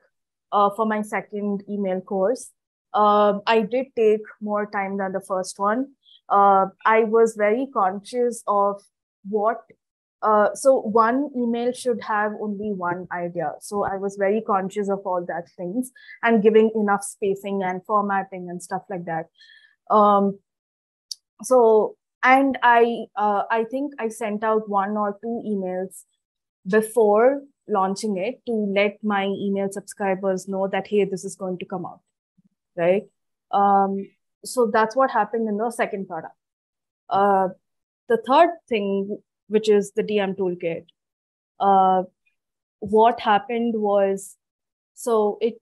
[0.52, 2.50] uh, for my second email course.
[2.94, 5.92] Uh, I did take more time than the first one.
[6.28, 8.82] Uh, I was very conscious of
[9.28, 9.60] what.
[10.22, 13.52] Uh, so one email should have only one idea.
[13.60, 15.90] So I was very conscious of all that things
[16.22, 19.26] and giving enough spacing and formatting and stuff like that.
[19.90, 20.38] Um,
[21.42, 26.04] so and I uh, I think I sent out one or two emails
[26.68, 31.66] before launching it to let my email subscribers know that hey this is going to
[31.66, 32.00] come out
[32.76, 33.04] right?
[33.50, 34.08] Um,
[34.44, 36.34] so that's what happened in the second product.
[37.08, 37.48] Uh,
[38.08, 40.86] the third thing, which is the DM toolkit,
[41.60, 42.04] uh,
[42.80, 44.36] what happened was,
[44.94, 45.54] so it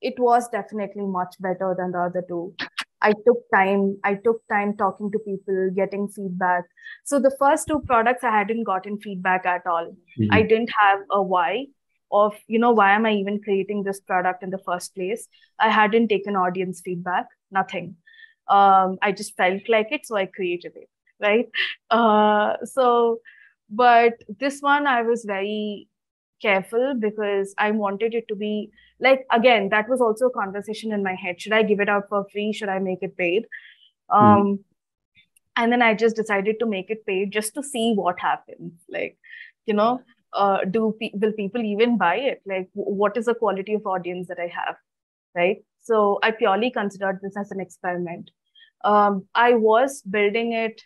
[0.00, 2.54] it was definitely much better than the other two.
[3.00, 3.98] I took time.
[4.04, 6.64] I took time talking to people, getting feedback.
[7.04, 9.86] So the first two products, I hadn't gotten feedback at all.
[10.18, 10.32] Mm-hmm.
[10.32, 11.66] I didn't have a why
[12.10, 15.68] of you know why am i even creating this product in the first place i
[15.68, 17.94] hadn't taken audience feedback nothing
[18.50, 20.88] um, i just felt like it so i created it
[21.20, 21.48] right?
[21.90, 23.18] Uh, so
[23.70, 25.88] but this one i was very
[26.40, 31.02] careful because i wanted it to be like again that was also a conversation in
[31.02, 31.40] my head.
[31.40, 32.52] Should i give it out for free?
[32.52, 33.46] Should i make it paid?
[34.10, 34.58] Um, mm.
[35.56, 39.18] and then i just decided to make it paid just to see what happens like
[39.66, 40.00] you know
[40.34, 42.42] uh, do pe- will people even buy it?
[42.46, 44.76] Like w- what is the quality of audience that i have
[45.34, 45.58] right?
[45.82, 48.30] So i purely considered this as an experiment
[48.84, 50.82] um, i was building it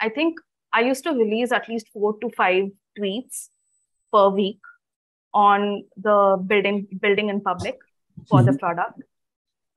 [0.00, 0.38] i think
[0.72, 2.64] i used to release at least four to five
[2.98, 3.48] tweets
[4.12, 4.58] per week
[5.34, 7.78] on the building building in public
[8.28, 8.52] for mm-hmm.
[8.52, 9.02] the product.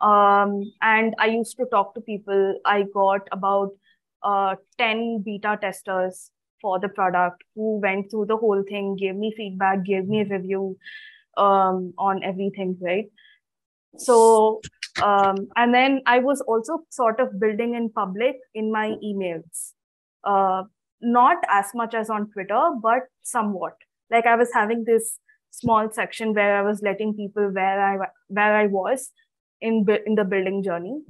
[0.02, 2.60] Um, and i used to talk to people.
[2.66, 3.72] I got about
[4.24, 6.32] uh, 10 beta testers
[6.62, 10.26] for the product who went through the whole thing gave me feedback gave me a
[10.26, 10.78] review
[11.38, 13.06] um, on everything right
[13.98, 14.62] so
[15.04, 19.72] um, and then i was also sort of building in public in my emails.
[20.24, 20.64] Uh,
[21.02, 23.74] not as much as on twitter but somewhat.
[24.12, 25.20] Like i was having this
[25.60, 29.12] small section where I was letting people where I where I was
[29.62, 31.02] in in the building journey.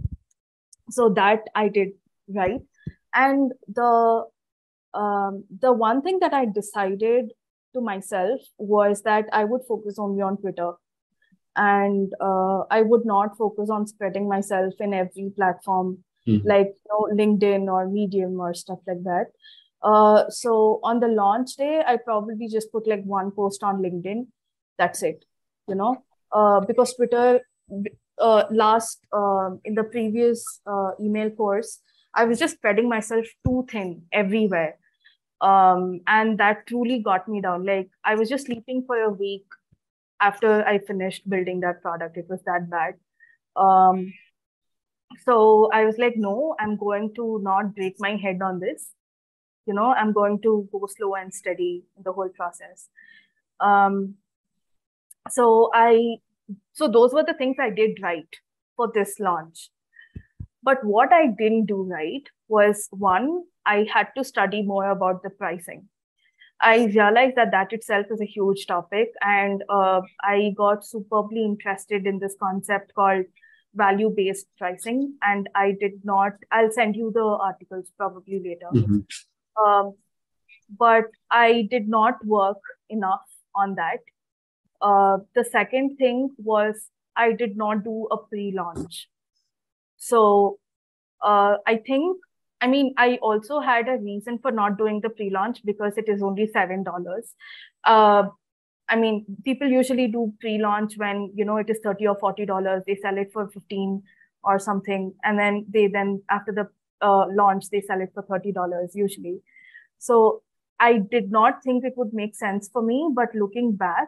[0.89, 1.93] So that I did
[2.29, 2.61] right,
[3.13, 4.25] and the
[4.93, 7.33] um, the one thing that I decided
[7.73, 10.73] to myself was that I would focus only on Twitter,
[11.55, 16.47] and uh, I would not focus on spreading myself in every platform mm-hmm.
[16.47, 19.27] like you know, LinkedIn or Medium or stuff like that.
[19.81, 24.27] Uh, so on the launch day, I probably just put like one post on LinkedIn.
[24.77, 25.23] That's it,
[25.67, 27.41] you know, uh, because Twitter
[28.19, 31.79] uh, last uh, in the previous uh, email course,
[32.13, 34.77] I was just spreading myself too thin everywhere.
[35.41, 37.65] Um, and that truly got me down.
[37.65, 39.45] Like I was just sleeping for a week
[40.19, 42.17] after I finished building that product.
[42.17, 42.95] It was that bad.
[43.55, 44.13] Um,
[45.23, 48.91] so I was like, no, I'm going to not break my head on this
[49.65, 52.89] you know i'm going to go slow and steady in the whole process
[53.59, 54.15] um,
[55.29, 56.17] so i
[56.73, 58.39] so those were the things i did right
[58.75, 59.69] for this launch
[60.63, 65.29] but what i didn't do right was one i had to study more about the
[65.29, 65.87] pricing
[66.61, 72.07] i realized that that itself is a huge topic and uh, i got superbly interested
[72.07, 73.25] in this concept called
[73.73, 78.99] value based pricing and i did not i'll send you the articles probably later mm-hmm.
[79.63, 79.95] Um,
[80.77, 82.57] but I did not work
[82.89, 83.99] enough on that.
[84.81, 89.07] Uh, the second thing was I did not do a pre launch.
[89.97, 90.59] So
[91.21, 92.17] uh, I think,
[92.65, 96.09] I mean, I also had a reason for not doing the pre launch because it
[96.09, 97.21] is only $7.
[97.83, 98.23] Uh,
[98.89, 102.83] I mean, people usually do pre launch when, you know, it is 30 or $40.
[102.87, 104.01] They sell it for 15
[104.43, 105.13] or something.
[105.23, 106.67] And then they then, after the
[107.05, 109.41] uh, launch, they sell it for $30 usually.
[109.99, 110.41] So
[110.79, 113.11] I did not think it would make sense for me.
[113.13, 114.07] But looking back,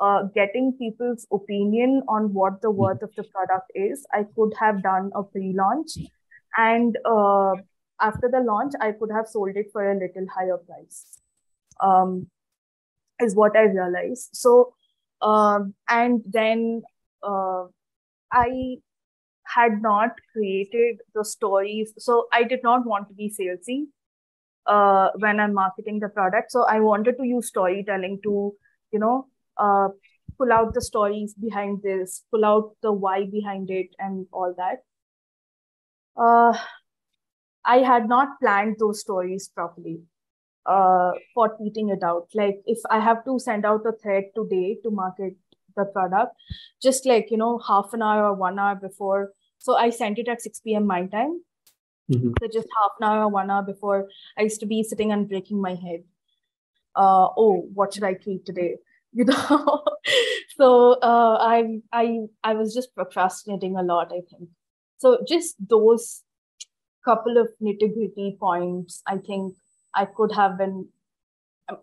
[0.00, 4.82] uh, getting people's opinion on what the worth of the product is, I could have
[4.82, 5.96] done a pre launch.
[6.56, 7.54] And uh,
[8.00, 11.18] after the launch, I could have sold it for a little higher price,
[11.80, 12.28] um,
[13.20, 14.30] is what I realized.
[14.32, 14.74] So,
[15.22, 16.82] um, and then
[17.22, 17.64] uh,
[18.32, 18.76] I
[19.44, 21.92] had not created the stories.
[21.98, 23.86] So I did not want to be salesy
[24.66, 26.50] uh, when I'm marketing the product.
[26.50, 28.54] So I wanted to use storytelling to,
[28.90, 29.88] you know, uh,
[30.38, 34.82] pull out the stories behind this, pull out the why behind it, and all that.
[36.16, 36.58] Uh,
[37.64, 40.00] I had not planned those stories properly
[40.66, 42.28] uh, for tweeting it out.
[42.34, 45.36] Like if I have to send out a thread today to market
[45.76, 46.36] the product
[46.82, 50.28] just like you know half an hour or one hour before so i sent it
[50.28, 51.40] at 6 p.m my time.
[52.10, 52.32] Mm-hmm.
[52.38, 55.28] so just half an hour or one hour before i used to be sitting and
[55.28, 56.04] breaking my head.
[56.94, 58.76] Uh, oh what should i tweet today?
[59.16, 59.84] You know?
[60.56, 64.48] So uh, i i i was just procrastinating a lot i think.
[64.98, 66.23] So just those
[67.04, 69.54] couple of nitty gritty points i think
[69.94, 70.86] i could have been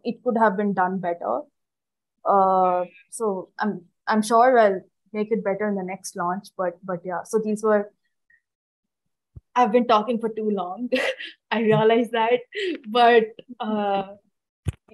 [0.04, 1.42] it could have been done better
[2.26, 4.82] uh, so I'm I'm sure I'll
[5.14, 6.50] make it better in the next launch.
[6.58, 7.92] But but yeah, so these were.
[9.54, 10.90] I've been talking for too long.
[11.52, 12.40] I realize that,
[12.88, 13.26] but
[13.60, 14.16] uh,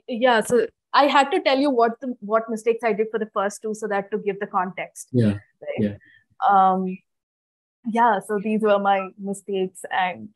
[0.07, 0.41] yeah.
[0.41, 3.61] So I had to tell you what the what mistakes I did for the first
[3.61, 5.09] two, so that to give the context.
[5.11, 5.37] Yeah.
[5.61, 5.79] Right?
[5.79, 5.95] Yeah.
[6.47, 6.97] Um,
[7.89, 8.19] yeah.
[8.19, 10.29] So these were my mistakes and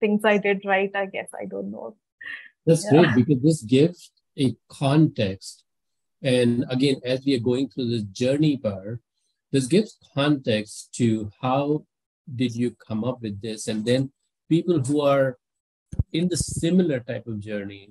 [0.00, 0.90] things I did right.
[0.94, 1.96] I guess I don't know.
[2.66, 3.02] That's yeah.
[3.02, 5.64] great because this gives a context
[6.22, 9.00] and again, as we are going through this journey bar,
[9.52, 11.84] this gives context to how
[12.34, 13.68] did you come up with this?
[13.68, 14.12] And then
[14.48, 15.38] people who are
[16.12, 17.90] in the similar type of journey,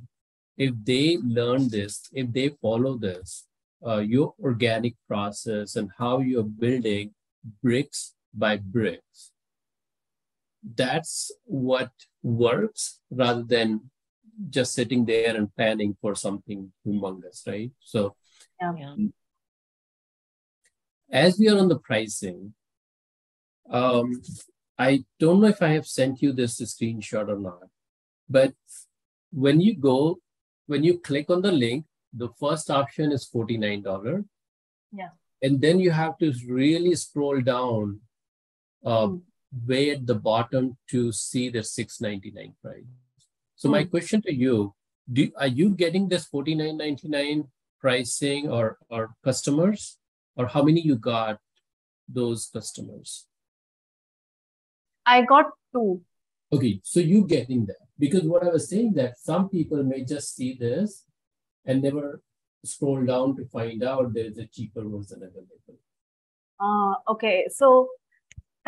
[0.57, 3.45] if they learn this, if they follow this,
[3.85, 7.13] uh, your organic process and how you're building
[7.63, 9.31] bricks by bricks,
[10.75, 13.89] that's what works rather than
[14.49, 17.71] just sitting there and planning for something humongous, right?
[17.79, 18.15] So,
[18.61, 18.95] yeah.
[21.11, 22.53] as we are on the pricing,
[23.69, 24.21] um,
[24.77, 27.63] I don't know if I have sent you this screenshot or not,
[28.29, 28.53] but
[29.31, 30.19] when you go,
[30.67, 34.25] when you click on the link, the first option is $49.
[34.91, 35.09] Yeah.
[35.41, 38.01] And then you have to really scroll down
[38.85, 39.21] uh, mm.
[39.65, 42.83] way at the bottom to see the 699 price.
[43.55, 43.71] So mm.
[43.71, 44.73] my question to you,
[45.11, 47.47] do are you getting this 49.99
[47.79, 49.97] pricing or or customers
[50.35, 51.39] or how many you got
[52.07, 53.27] those customers?
[55.05, 56.01] I got two.
[56.51, 60.35] Okay, so you getting that because what I was saying that some people may just
[60.35, 61.03] see this
[61.65, 62.21] and never
[62.63, 65.77] scroll down to find out there is a cheaper version available.
[66.59, 67.89] Uh, okay, so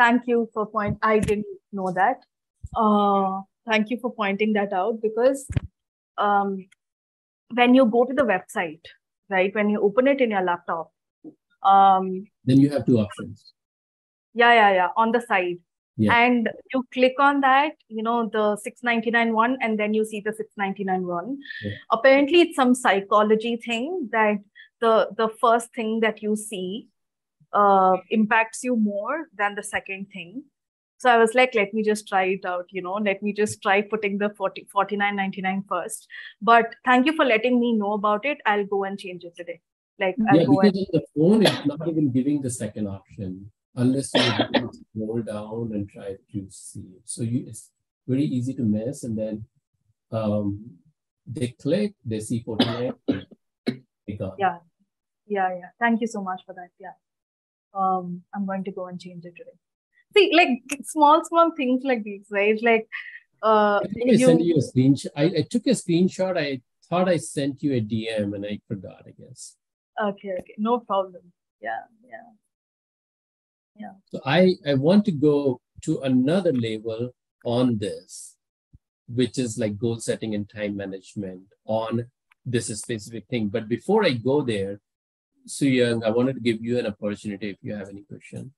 [0.00, 0.98] thank you for point.
[1.02, 2.24] I didn't know that.
[2.74, 5.46] Uh, thank you for pointing that out because
[6.18, 6.66] um,
[7.54, 8.84] when you go to the website,
[9.28, 10.92] right, when you open it in your laptop,
[11.62, 13.52] um, then you have two options.
[14.32, 14.88] Yeah, yeah, yeah.
[14.96, 15.58] On the side,
[15.96, 16.16] yeah.
[16.16, 20.32] and you click on that you know the 699 one and then you see the
[20.32, 21.72] 699 one yeah.
[21.90, 24.38] apparently it's some psychology thing that
[24.80, 26.88] the the first thing that you see
[27.52, 30.42] uh, impacts you more than the second thing
[30.98, 33.62] so i was like let me just try it out you know let me just
[33.62, 36.06] try putting the 40 49.99 first
[36.40, 39.60] but thank you for letting me know about it i'll go and change it today
[39.98, 40.86] like yeah, I'll because and...
[40.92, 46.16] the phone is not even giving the second option unless you scroll down and try
[46.32, 47.02] to see it.
[47.04, 47.70] So you, it's
[48.06, 49.04] very easy to miss.
[49.04, 49.44] And then
[50.10, 50.70] um,
[51.26, 52.92] they click, they see 49,
[54.38, 54.58] Yeah.
[55.26, 55.70] Yeah, yeah.
[55.78, 56.70] Thank you so much for that.
[56.80, 56.96] Yeah.
[57.74, 59.56] Um, I'm going to go and change it today.
[60.16, 62.60] See, like small, small things like these, right?
[62.62, 62.88] Like
[63.42, 64.26] uh I think I you...
[64.26, 65.10] sent you a screenshot.
[65.16, 66.36] I, I took a screenshot.
[66.36, 69.56] I thought I sent you a DM and I forgot, I guess.
[70.02, 70.54] Okay, okay.
[70.58, 71.32] No problem.
[71.60, 72.30] Yeah, yeah
[73.80, 77.10] yeah so i i want to go to another level
[77.44, 78.36] on this
[79.08, 82.04] which is like goal setting and time management on
[82.44, 84.80] this specific thing but before i go there
[85.46, 88.52] so young i wanted to give you an opportunity if you have any question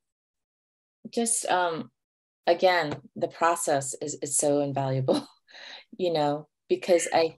[1.10, 1.90] just um
[2.46, 5.26] again the process is, is so invaluable
[5.98, 7.36] you know because i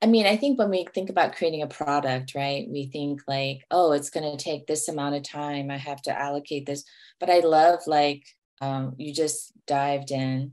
[0.00, 3.64] I mean, I think when we think about creating a product, right, we think like,
[3.70, 5.70] oh, it's going to take this amount of time.
[5.70, 6.84] I have to allocate this.
[7.18, 8.24] But I love like
[8.60, 10.52] um, you just dived in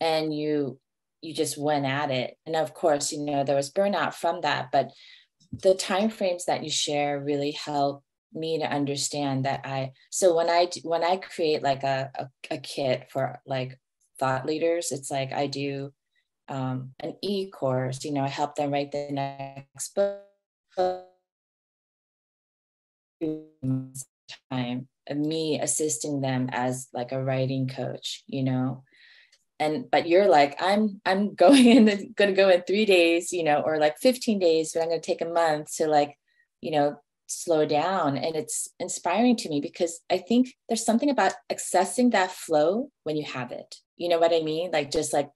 [0.00, 0.78] and you
[1.22, 2.36] you just went at it.
[2.46, 4.90] And of course, you know, there was burnout from that, but
[5.52, 10.50] the time frames that you share really help me to understand that I so when
[10.50, 13.78] I when I create like a, a, a kit for like
[14.18, 15.92] thought leaders, it's like I do
[16.48, 20.22] um, an e-course, you know, I help them write the next book
[24.50, 28.82] time me assisting them as like a writing coach, you know.
[29.58, 33.60] And but you're like, I'm I'm going in gonna go in three days, you know,
[33.60, 36.16] or like 15 days, but I'm gonna take a month to like,
[36.60, 36.96] you know,
[37.26, 38.16] slow down.
[38.16, 43.16] And it's inspiring to me because I think there's something about accessing that flow when
[43.16, 43.76] you have it.
[43.96, 44.70] You know what I mean?
[44.72, 45.30] Like just like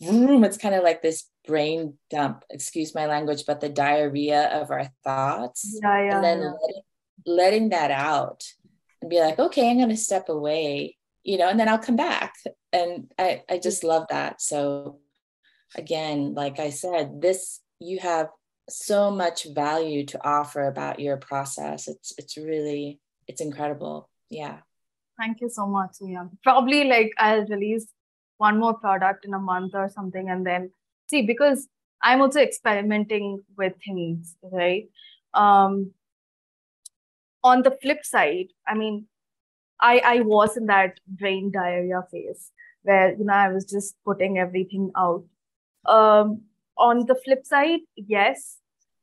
[0.00, 4.70] vroom, it's kind of like this brain dump, excuse my language, but the diarrhea of
[4.70, 5.78] our thoughts.
[5.82, 6.38] Yeah, yeah, and then.
[6.40, 6.82] Letting,
[7.26, 8.44] letting that out
[9.00, 11.96] and be like, okay, I'm going to step away, you know, and then I'll come
[11.96, 12.34] back.
[12.72, 14.40] And I, I just love that.
[14.40, 14.98] So
[15.76, 18.28] again, like I said, this, you have
[18.68, 21.88] so much value to offer about your process.
[21.88, 24.08] It's, it's really, it's incredible.
[24.30, 24.58] Yeah.
[25.18, 26.28] Thank you so much, Mia.
[26.42, 27.86] Probably like I'll release
[28.42, 30.70] one more product in a month or something and then
[31.08, 31.68] see because
[32.02, 34.88] i'm also experimenting with things right
[35.42, 35.74] um
[37.50, 38.96] on the flip side i mean
[39.90, 42.50] i i was in that brain diarrhea phase
[42.82, 45.24] where you know i was just putting everything out.
[45.86, 46.42] Um
[46.78, 48.58] on the flip side yes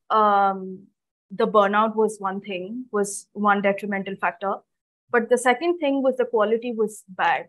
[0.09, 0.88] um
[1.32, 4.55] the burnout was one thing was one detrimental factor.
[5.11, 7.47] But the second thing was the quality was bad.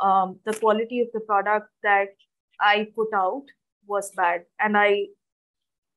[0.00, 2.08] Um, the quality of the product that
[2.60, 3.44] I put out
[3.86, 4.42] was bad.
[4.58, 5.06] And I,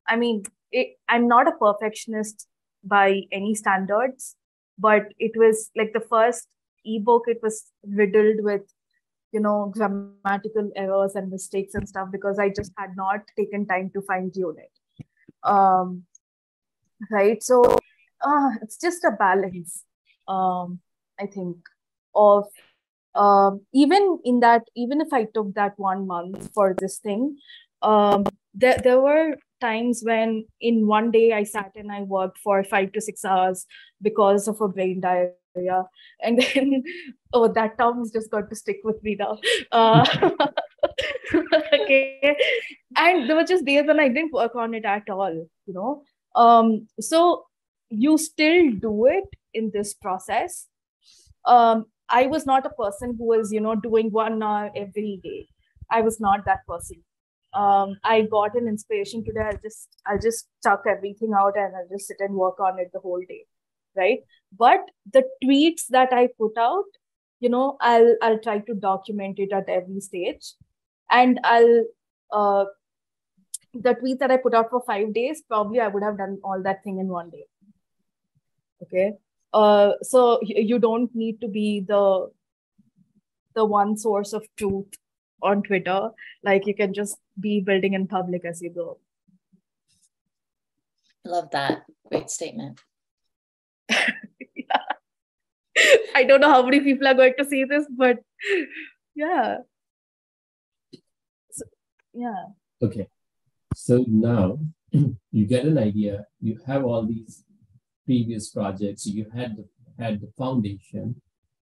[0.06, 2.46] I mean, it, I'm not a perfectionist
[2.84, 4.36] by any standards,
[4.78, 6.48] but it was like the first
[6.84, 8.62] ebook, it was riddled with,
[9.32, 13.90] you know, grammatical errors and mistakes and stuff because I just had not taken time
[13.94, 15.04] to fine tune it.
[15.42, 16.04] Um,
[17.10, 17.42] right.
[17.42, 17.62] So
[18.24, 19.84] uh, it's just a balance,
[20.26, 20.80] um,
[21.20, 21.56] I think,
[22.14, 22.46] of
[23.14, 27.36] um, even in that even if i took that one month for this thing
[27.82, 28.24] um,
[28.54, 32.92] there, there were times when in one day i sat and i worked for five
[32.92, 33.66] to six hours
[34.02, 35.84] because of a brain diarrhea.
[36.22, 36.84] And then
[37.32, 39.38] oh that term is just got to stick with me now.
[39.72, 40.06] Uh,
[41.72, 42.36] okay.
[42.96, 46.02] And there were just days when i didn't work on it at all you know.
[46.34, 47.44] Um, so
[47.90, 50.66] you still do it in this process.
[51.44, 55.48] Um, I was not a person who was, you know, doing one hour every day.
[55.90, 57.02] I was not that person.
[57.54, 59.40] Um, I got an inspiration today.
[59.40, 62.90] I'll just I'll just chuck everything out and I'll just sit and work on it
[62.92, 63.44] the whole day,
[63.96, 64.20] right?
[64.56, 64.80] But
[65.12, 66.84] the tweets that I put out,
[67.40, 70.54] you know, I'll I'll try to document it at every stage,
[71.10, 71.84] and I'll
[72.32, 72.64] uh,
[73.74, 76.62] the tweet that I put out for five days, probably I would have done all
[76.62, 77.44] that thing in one day.
[78.82, 79.12] Okay
[79.52, 82.30] uh, so you don't need to be the
[83.54, 84.98] the one source of truth
[85.42, 86.10] on twitter
[86.42, 88.98] like you can just be building in public as you go.
[91.24, 91.82] Love that.
[92.08, 92.80] Great statement.
[93.90, 94.84] Yeah.
[96.14, 98.18] i don't know how many people are going to see this but
[99.14, 99.58] yeah.
[101.50, 101.64] So,
[102.14, 102.44] yeah.
[102.82, 103.08] Okay.
[103.74, 104.58] So now
[104.92, 106.26] you get an idea.
[106.40, 107.44] You have all these
[108.04, 109.06] previous projects.
[109.06, 109.64] You had the,
[110.02, 111.20] had the foundation,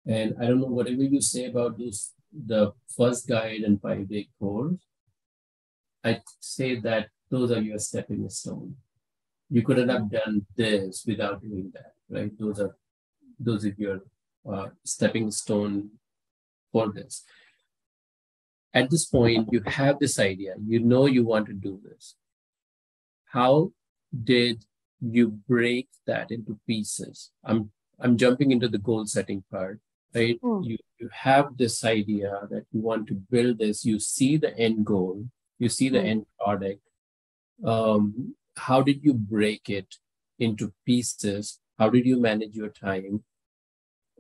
[0.07, 4.29] and I don't know whatever you say about those the first guide and five day
[4.39, 4.81] course.
[6.05, 8.77] I say that those are your stepping stone.
[9.51, 12.33] You couldn't have done this without doing that, right?
[12.39, 12.77] Those are
[13.39, 14.01] those are your
[14.51, 15.91] uh, stepping stone
[16.73, 17.25] for this.
[18.75, 20.55] At this point, you have this idea.
[20.67, 22.17] You know you want to do this.
[23.27, 23.73] How
[24.25, 24.65] did
[25.03, 27.31] you break that into pieces.
[27.45, 29.81] I'm I'm jumping into the goal setting part,
[30.15, 30.41] right?
[30.43, 30.65] Mm.
[30.65, 33.85] You you have this idea that you want to build this.
[33.85, 35.25] You see the end goal.
[35.59, 36.07] You see the mm.
[36.07, 36.81] end product.
[37.65, 39.97] Um, how did you break it
[40.39, 41.61] into pieces?
[41.79, 43.25] How did you manage your time?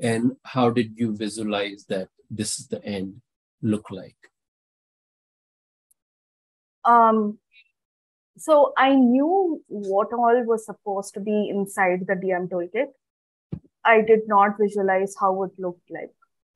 [0.01, 3.20] And how did you visualize that this is the end
[3.61, 4.16] look like?
[6.84, 7.38] Um,
[8.36, 12.88] so I knew what all was supposed to be inside the DM toolkit.
[13.85, 16.11] I did not visualize how it looked like.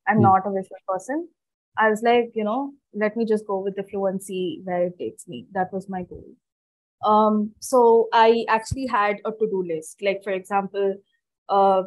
[0.06, 0.22] I'm mm.
[0.22, 1.28] not a visual person.
[1.78, 4.84] I was like, you know, let me just go with the flow and see where
[4.84, 5.46] it takes me.
[5.52, 6.24] That was my goal.
[7.04, 10.00] Um, so I actually had a to-do list.
[10.00, 10.94] Like, for example,
[11.48, 11.82] uh,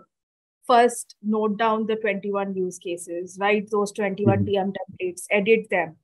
[0.68, 4.70] first note down the 21 use cases, write those 21 DM hmm.
[4.70, 5.96] templates, edit them,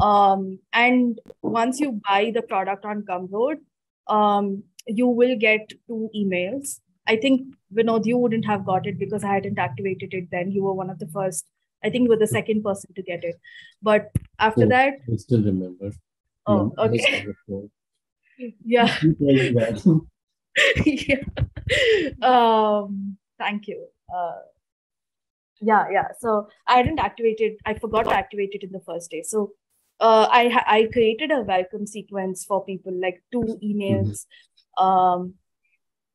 [0.00, 3.56] um, and once you buy the product on Gumroad,
[4.06, 6.80] um, you will get two emails.
[7.08, 10.50] I think Vinod, you wouldn't have got it because I hadn't activated it then.
[10.50, 11.46] You were one of the first.
[11.82, 13.36] I think you were the second person to get it.
[13.82, 15.92] But after oh, that, I still remember.
[16.46, 17.26] Oh, okay.
[18.64, 18.96] yeah.
[20.84, 21.22] yeah.
[22.22, 23.86] Um, thank you.
[24.14, 24.38] Uh,
[25.60, 26.08] yeah, yeah.
[26.20, 27.58] So I didn't activate it.
[27.64, 29.22] I forgot to activate it in the first day.
[29.22, 29.52] So
[30.00, 34.26] uh, I I created a welcome sequence for people, like two emails,
[34.78, 34.84] mm-hmm.
[34.84, 35.34] um,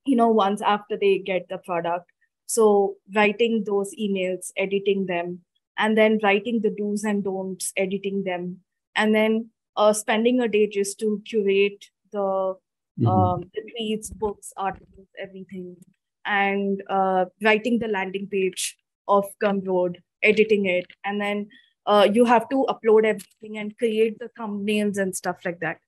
[0.05, 2.11] you know, once after they get the product.
[2.45, 5.39] So writing those emails, editing them,
[5.77, 8.59] and then writing the do's and don'ts, editing them,
[8.95, 13.07] and then uh, spending a day just to curate the, mm-hmm.
[13.07, 15.77] um, the tweets, books, articles, everything,
[16.25, 18.77] and uh, writing the landing page
[19.07, 21.47] of Gumroad, editing it, and then
[21.85, 25.79] uh, you have to upload everything and create the thumbnails and stuff like that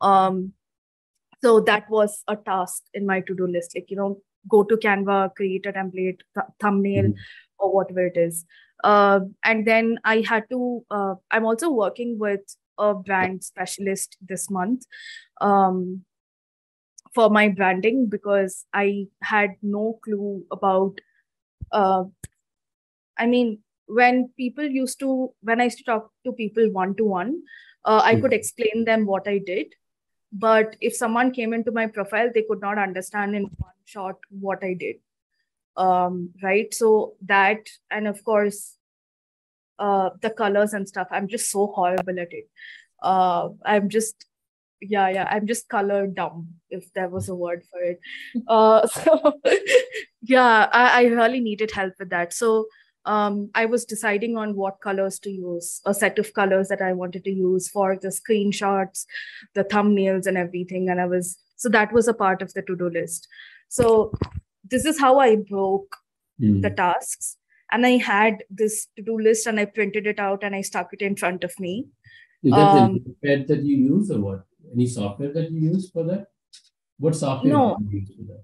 [0.00, 0.52] um,
[1.42, 5.34] so that was a task in my to-do list like you know go to canva
[5.34, 7.58] create a template th- thumbnail mm-hmm.
[7.58, 8.44] or whatever it is
[8.84, 14.50] uh, and then i had to uh, i'm also working with a brand specialist this
[14.50, 14.84] month
[15.40, 16.04] um,
[17.14, 21.00] for my branding because i had no clue about
[21.72, 22.04] uh,
[23.18, 27.04] i mean when people used to when i used to talk to people one to
[27.04, 27.40] one
[27.84, 28.40] i could hmm.
[28.40, 29.74] explain them what i did
[30.38, 34.62] but if someone came into my profile they could not understand in one shot what
[34.62, 34.96] i did.
[35.76, 36.72] Um, right?
[36.72, 38.76] So that and of course
[39.78, 42.48] uh, the colors and stuff i'm just so horrible at it.
[43.02, 44.26] Uh, i'm just
[44.80, 48.00] yeah yeah i'm just color dumb if there was a word for it.
[48.46, 49.40] Uh, so
[50.22, 52.32] yeah I, I really needed help with that.
[52.32, 52.66] So
[53.06, 56.92] um, I was deciding on what colors to use, a set of colors that I
[56.92, 59.06] wanted to use for the screenshots,
[59.54, 60.90] the thumbnails, and everything.
[60.90, 63.28] And I was, so that was a part of the to do list.
[63.68, 64.12] So
[64.68, 65.96] this is how I broke
[66.40, 66.62] mm.
[66.62, 67.36] the tasks.
[67.72, 71.02] and I had this to-do list and I printed it out and I stuck it
[71.02, 71.86] in front of me.
[72.42, 74.44] Is that um, the pad that you use or what?
[74.72, 76.28] Any software that you use for that?
[76.98, 78.42] What software no, do you use for that?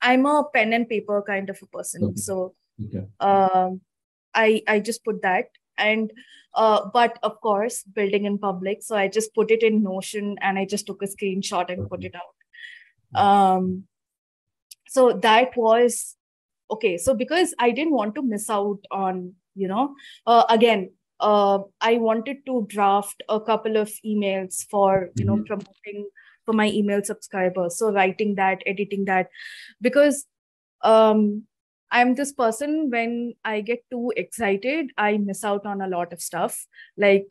[0.00, 2.04] I'm a pen and paper kind of a person.
[2.04, 2.16] Okay.
[2.16, 2.54] So
[2.84, 3.06] okay.
[3.20, 3.80] um,
[4.34, 5.46] I I just put that
[5.78, 6.12] and
[6.54, 8.82] uh, but of course building in public.
[8.82, 12.04] So I just put it in Notion and I just took a screenshot and put
[12.04, 13.20] it out.
[13.20, 13.84] Um,
[14.88, 16.16] so that was
[16.70, 16.96] okay.
[16.96, 19.94] So because I didn't want to miss out on you know
[20.26, 25.44] uh, again uh, I wanted to draft a couple of emails for you know mm-hmm.
[25.44, 26.08] promoting
[26.44, 27.78] for my email subscribers.
[27.78, 29.28] So writing that, editing that,
[29.80, 30.26] because
[30.82, 31.44] um,
[31.90, 36.20] I'm this person when I get too excited, I miss out on a lot of
[36.20, 36.66] stuff.
[36.96, 37.26] Like,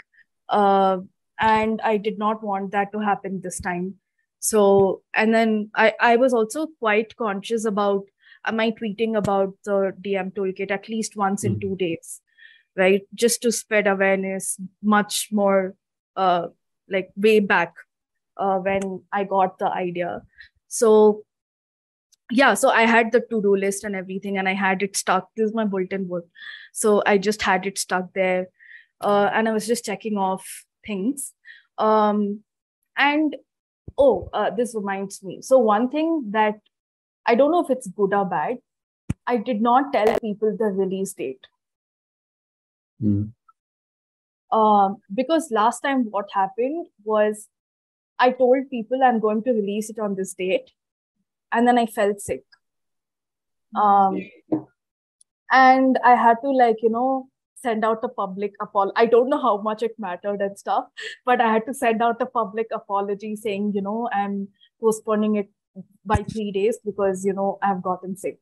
[0.49, 0.99] uh,
[1.39, 3.95] and I did not want that to happen this time.
[4.39, 8.03] So, and then I I was also quite conscious about
[8.45, 11.55] am I tweeting about the DM toolkit at least once mm-hmm.
[11.55, 12.21] in two days
[12.75, 15.75] right just to spread awareness much more
[16.15, 16.47] uh,
[16.89, 17.73] like way back
[18.37, 20.21] uh, when i got the idea
[20.67, 21.23] so
[22.31, 25.29] yeah so i had the to-do list and everything and i had it stuck.
[25.35, 26.23] This is my bulletin board.
[26.73, 28.47] So i just had it stuck there
[29.01, 31.33] uh, and i was just checking off things.
[31.77, 32.41] Um,
[32.97, 33.35] and
[33.97, 35.41] oh uh, this reminds me.
[35.41, 36.59] So one thing that
[37.25, 38.57] i don't know if it's good or bad
[39.27, 41.47] i did not tell people the release date.
[43.01, 43.31] Mm.
[44.51, 47.49] Um, because last time what happened was
[48.19, 50.71] I told people I'm going to release it on this date,
[51.55, 52.43] and then I felt sick.
[53.75, 54.19] Um,
[55.51, 58.93] and I had to like you know send out a public apology.
[58.95, 60.85] I don't know how much it mattered and stuff,
[61.25, 64.49] but I had to send out a public apology saying you know I'm
[64.81, 65.49] postponing it
[66.05, 68.39] by three days because you know I've gotten sick.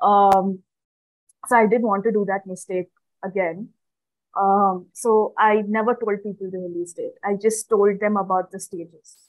[0.00, 0.60] Um,
[1.46, 2.88] so I didn't want to do that mistake
[3.24, 3.68] again.
[4.36, 7.12] Um, so I never told people the release date.
[7.24, 9.23] I just told them about the stages.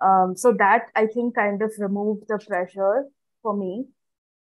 [0.00, 3.04] Um, so that I think kind of removed the pressure
[3.42, 3.86] for me.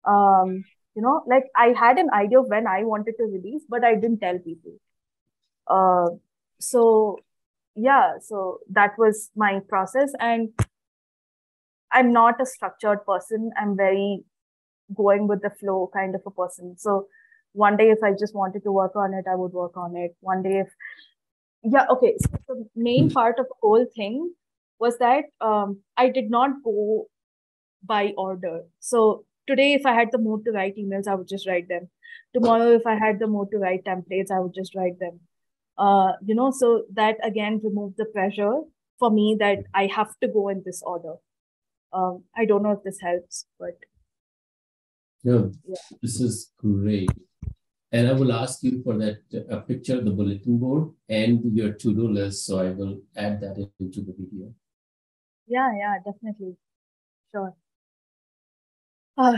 [0.05, 0.63] Um,
[0.95, 3.95] you know, like I had an idea of when I wanted to release, but I
[3.95, 4.73] didn't tell people.
[5.67, 6.15] Uh,
[6.59, 7.19] so
[7.75, 10.11] yeah, so that was my process.
[10.19, 10.49] And
[11.91, 13.51] I'm not a structured person.
[13.57, 14.23] I'm very
[14.95, 16.77] going with the flow kind of a person.
[16.77, 17.07] So
[17.53, 20.15] one day if i just wanted to work on it i would work on it
[20.21, 20.67] one day if
[21.63, 24.31] yeah okay so the main part of the whole thing
[24.83, 27.07] was that um, i did not go
[27.93, 29.01] by order so
[29.47, 31.89] today if i had the mood to write emails i would just write them
[32.33, 35.19] tomorrow if i had the mood to write templates i would just write them
[35.77, 38.53] uh, you know so that again removed the pressure
[38.99, 41.15] for me that i have to go in this order
[41.93, 43.89] um, i don't know if this helps but
[45.23, 45.85] no yeah.
[46.01, 47.09] this is great
[47.91, 49.17] and I will ask you for that
[49.49, 52.45] a picture of the bulletin board and your to-do list.
[52.45, 54.53] So I will add that into the video.
[55.47, 56.55] Yeah, yeah, definitely.
[57.31, 57.53] Sure.
[59.17, 59.37] Uh,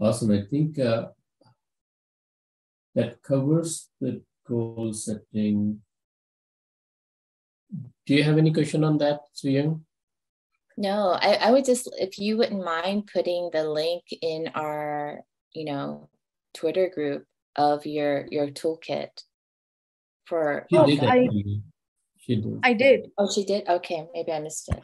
[0.00, 0.30] awesome.
[0.32, 1.08] I think uh,
[2.94, 5.80] that covers the goal setting.
[8.06, 9.80] Do you have any question on that, Suyang?
[10.76, 15.20] No, I, I would just, if you wouldn't mind putting the link in our,
[15.54, 16.08] you know,
[16.54, 17.24] Twitter group
[17.56, 19.10] of your your toolkit
[20.24, 21.28] for she oh, I,
[22.22, 22.60] she did.
[22.62, 23.10] I did.
[23.18, 23.68] Oh, she did.
[23.68, 24.80] Okay, maybe I missed it.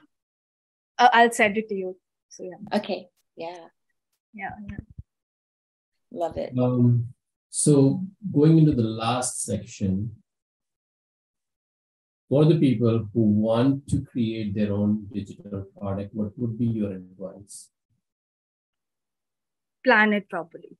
[0.98, 1.96] Uh, I'll send it to you.
[2.28, 2.78] So yeah.
[2.78, 3.08] Okay.
[3.36, 3.68] Yeah.
[4.34, 4.50] Yeah.
[4.68, 4.76] Yeah.
[6.12, 6.52] Love it.
[6.58, 7.14] Um.
[7.50, 10.16] So going into the last section,
[12.28, 16.92] for the people who want to create their own digital product, what would be your
[16.92, 17.70] advice?
[19.84, 20.76] Plan it properly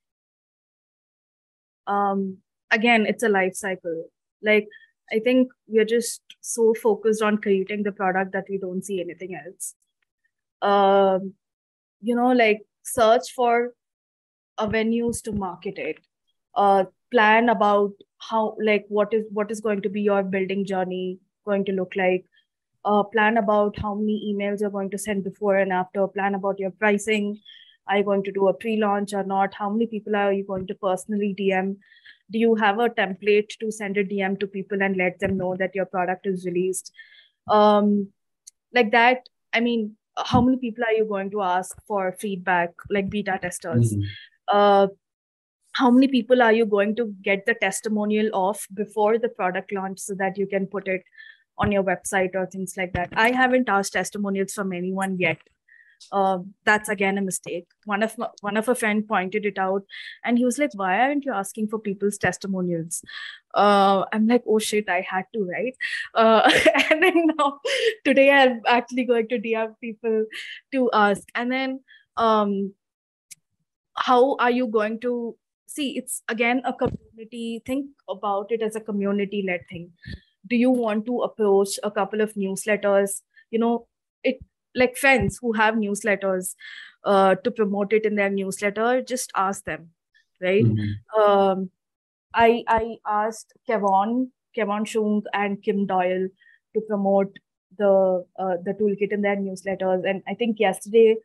[1.89, 2.37] um,
[2.71, 4.05] again, it's a life cycle.
[4.41, 4.67] Like,
[5.11, 9.35] I think we're just so focused on creating the product that we don't see anything
[9.35, 9.75] else.
[10.61, 11.33] Um,
[12.01, 13.73] you know, like search for
[14.59, 15.97] avenues to market it.
[16.55, 21.19] Uh, plan about how, like, what is what is going to be your building journey
[21.45, 22.25] going to look like.
[22.85, 26.07] Uh, plan about how many emails you're going to send before and after.
[26.07, 27.39] Plan about your pricing
[27.89, 29.53] are you going to do a pre-launch or not?
[29.53, 31.77] How many people are you going to personally dm
[32.31, 35.55] do you have a template to send a dm to people and let them know
[35.55, 36.93] that your product is released?
[37.47, 38.09] Um,
[38.73, 43.09] like that i mean how many people are you going to ask for feedback like
[43.09, 43.93] beta testers?
[43.93, 44.01] Mm-hmm.
[44.47, 44.87] uh,
[45.73, 49.99] how many people are you going to get the testimonial of before the product launch
[49.99, 51.03] so that you can put it
[51.57, 53.09] on your website or things like that?
[53.15, 55.37] I haven't asked testimonials from anyone yet
[56.11, 57.67] uh, that's again a mistake.
[57.85, 59.83] One of my, one of a friend pointed it out,
[60.23, 63.03] and he was like, "Why aren't you asking for people's testimonials?"
[63.53, 65.75] Uh, I'm like, "Oh shit, I had to, right?"
[66.13, 66.51] Uh,
[66.89, 67.59] and then now
[68.05, 70.25] today I'm actually going to DM people
[70.71, 71.79] to ask, and then
[72.17, 72.73] um,
[73.95, 75.35] how are you going to
[75.67, 75.97] see?
[75.97, 77.61] It's again a community.
[77.65, 79.91] Think about it as a community-led thing.
[80.47, 83.21] Do you want to approach a couple of newsletters?
[83.51, 83.87] You know,
[84.81, 86.55] like friends who have newsletters
[87.03, 89.89] uh, to promote it in their newsletter just ask them
[90.41, 90.63] right?
[90.63, 91.21] Mm-hmm.
[91.21, 91.69] um,
[92.33, 94.27] i i asked kevon
[94.57, 96.27] kevon Cheung and kim doyle
[96.73, 97.39] to promote
[97.77, 100.07] the uh, the toolkit in their newsletters.
[100.09, 101.15] And i think yesterday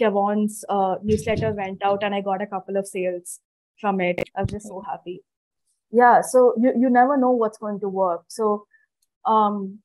[0.00, 3.40] kevon's uh, newsletter went out and i got a couple of sales
[3.80, 4.22] from it.
[4.36, 5.22] I was just so happy.
[5.90, 8.24] Yeah so you, you never know what's going to work.
[8.28, 8.66] So
[9.24, 9.78] um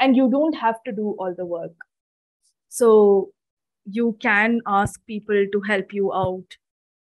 [0.00, 1.72] and you don't have to do all the work
[2.80, 2.88] so
[3.84, 6.56] you can ask people to help you out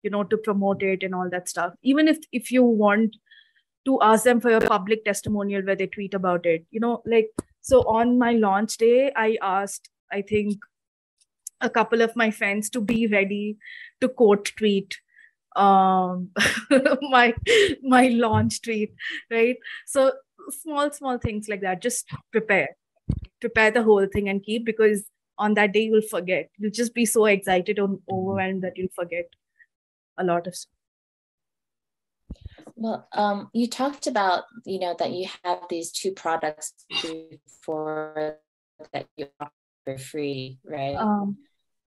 [0.03, 1.73] you know to promote it and all that stuff.
[1.81, 3.15] Even if if you want
[3.85, 7.29] to ask them for a public testimonial where they tweet about it you know like
[7.61, 10.65] so on my launch day i asked i think
[11.61, 13.57] a couple of my friends to be ready
[14.01, 14.97] to quote tweet
[15.55, 16.29] um
[17.09, 17.33] my
[17.81, 18.93] my launch tweet
[19.31, 19.57] right?
[19.85, 20.11] So
[20.49, 21.81] small small things like that.
[21.81, 22.69] Just prepare.
[23.39, 25.05] Prepare the whole thing and keep because
[25.37, 26.49] on that day you'll forget.
[26.57, 29.25] You'll just be so excited and overwhelmed that you'll forget
[30.17, 30.71] a lot of stuff.
[32.75, 38.37] Well um, you talked about you know that you have these two products before
[38.91, 39.51] that you offer
[39.85, 40.95] for free right?
[40.95, 41.37] Um,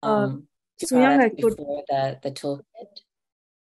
[0.02, 0.46] um
[0.80, 1.56] uh, so yeah i could
[1.88, 3.02] the the toolkit.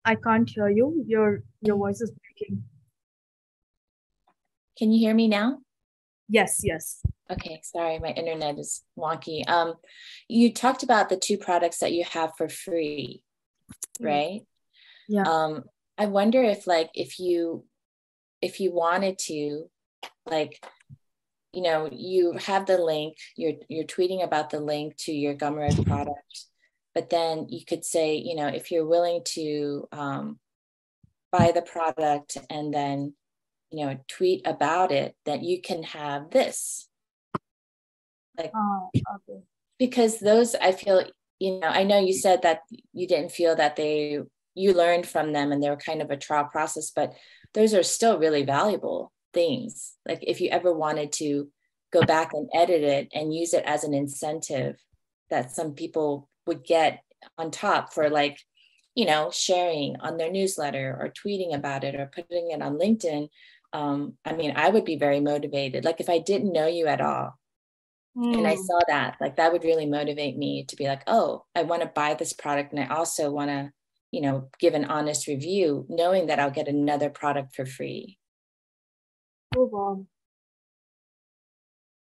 [0.04, 1.04] I can't hear you.
[1.08, 2.64] Your your voice is breaking.
[4.78, 5.60] Can you hear me now?
[6.28, 7.02] Yes yes
[7.32, 9.48] Okay, sorry, my internet is wonky.
[9.48, 9.76] Um,
[10.28, 13.24] you talked about the two products that you have for free,
[14.02, 14.06] mm.
[14.06, 14.42] right?
[15.08, 15.24] Yeah.
[15.24, 15.64] Um,
[15.98, 17.66] I wonder if like if you
[18.42, 19.70] if you wanted to,
[20.26, 20.64] like,
[21.54, 25.86] you know, you have the link, you're you're tweeting about the link to your Gumroad
[25.86, 26.46] product,
[26.94, 30.40] but then you could say, you know, if you're willing to um,
[31.32, 33.14] buy the product and then
[33.72, 36.90] you know tweet about it that you can have this
[38.38, 39.42] like oh, okay.
[39.80, 41.04] because those i feel
[41.40, 42.62] you know i know you said that
[42.94, 44.20] you didn't feel that they
[44.54, 47.14] you learned from them and they were kind of a trial process but
[47.54, 51.50] those are still really valuable things like if you ever wanted to
[51.92, 54.76] go back and edit it and use it as an incentive
[55.30, 57.04] that some people would get
[57.38, 58.38] on top for like
[58.96, 63.28] you know sharing on their newsletter or tweeting about it or putting it on linkedin
[63.74, 67.02] um, i mean i would be very motivated like if i didn't know you at
[67.02, 67.38] all
[68.18, 68.40] Mm.
[68.40, 68.62] And I hmm.
[68.64, 71.88] saw that, like, that would really motivate me to be like, oh, I want to
[71.88, 72.74] buy this product.
[72.74, 73.72] And I also want to,
[74.12, 78.18] you know, give an honest review, knowing that I'll get another product for free.
[79.56, 80.06] Oh, wow.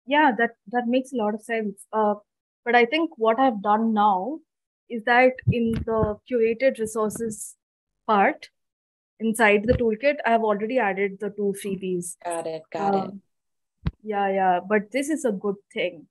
[0.07, 1.85] Yeah, that, that makes a lot of sense.
[1.93, 2.15] Uh,
[2.65, 4.41] but I think what I've done now
[4.89, 7.55] is that in the curated resources
[8.09, 8.51] part
[9.21, 12.17] inside the toolkit, I have already added the two freebies.
[12.25, 12.63] Got it.
[12.73, 13.15] Got um, it
[14.03, 16.07] yeah yeah but this is a good thing.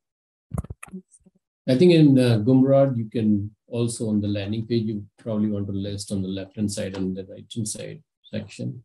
[1.68, 5.68] I think in uh, gumroad you can also on the landing page you probably want
[5.68, 8.84] to list on the left hand side and the right hand side section.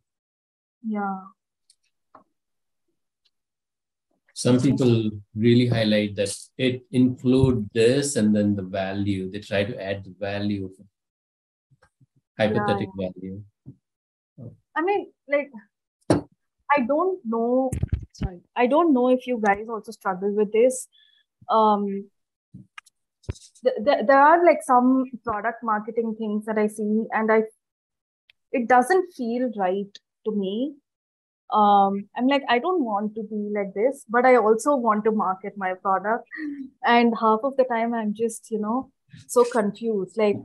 [0.87, 1.19] Yeah.
[4.33, 9.31] Some people really highlight that it include this and then the value.
[9.31, 10.69] They try to add the value
[12.37, 13.09] hypothetical yeah.
[13.15, 13.41] value.
[14.75, 15.51] I mean like
[16.75, 17.71] i don't know
[18.15, 18.41] sorry.
[18.55, 20.87] I don't know if you guys also struggle with this.
[21.49, 22.09] Um
[23.63, 27.43] th- th- there are like some product marketing things that i see and i
[28.51, 30.75] it doesn't feel right to me.
[31.57, 35.11] Um i'm like i don't want to be like this but i also want to
[35.11, 36.27] market my product.
[36.83, 38.91] And half of the time i'm just you know
[39.27, 40.17] so confused.
[40.17, 40.37] Like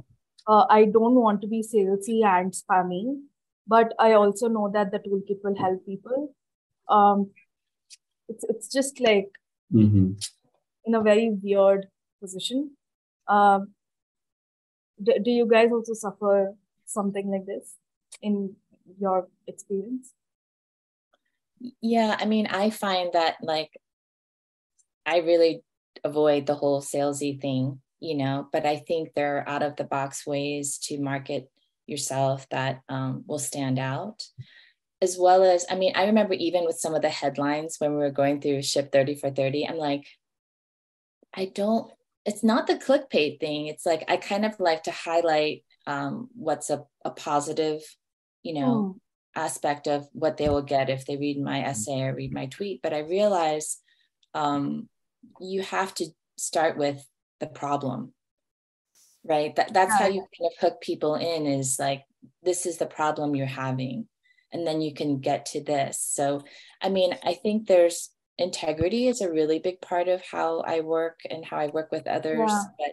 [0.46, 3.04] uh, i don't want to be salesy and spammy
[3.66, 6.34] but i also know that the toolkit will help people.
[6.88, 7.30] Um
[8.30, 9.28] it's it's just like
[9.72, 10.12] mm-hmm.
[10.84, 11.88] in a very weird
[12.22, 12.76] position.
[13.28, 13.74] Um,
[15.02, 16.54] do, do you guys also suffer
[16.86, 17.74] something like this
[18.22, 18.54] in
[18.98, 20.12] your experience?
[21.80, 23.70] Yeah, I mean, I find that like
[25.04, 25.62] I really
[26.04, 29.84] avoid the whole salesy thing, you know, but I think there are out of the
[29.84, 31.50] box ways to market
[31.86, 34.22] yourself that um, will stand out
[35.02, 37.98] as well as i mean i remember even with some of the headlines when we
[37.98, 40.06] were going through ship 30 for 30 i'm like
[41.34, 41.90] i don't
[42.24, 43.66] it's not the clickbait thing.
[43.66, 47.80] It's like I kind of like to highlight um, what's a, a positive,
[48.42, 49.00] you know, mm.
[49.34, 52.82] aspect of what they will get if they read my essay or read my tweet.
[52.82, 53.78] But I realize
[54.34, 54.88] um,
[55.40, 57.04] you have to start with
[57.40, 58.12] the problem,
[59.24, 59.56] right?
[59.56, 62.04] That, that's how you kind of hook people in is like,
[62.42, 64.06] this is the problem you're having.
[64.52, 66.00] And then you can get to this.
[66.00, 66.42] So,
[66.82, 71.20] I mean, I think there's integrity is a really big part of how I work
[71.28, 72.50] and how I work with others.
[72.50, 72.64] Yeah.
[72.78, 72.90] But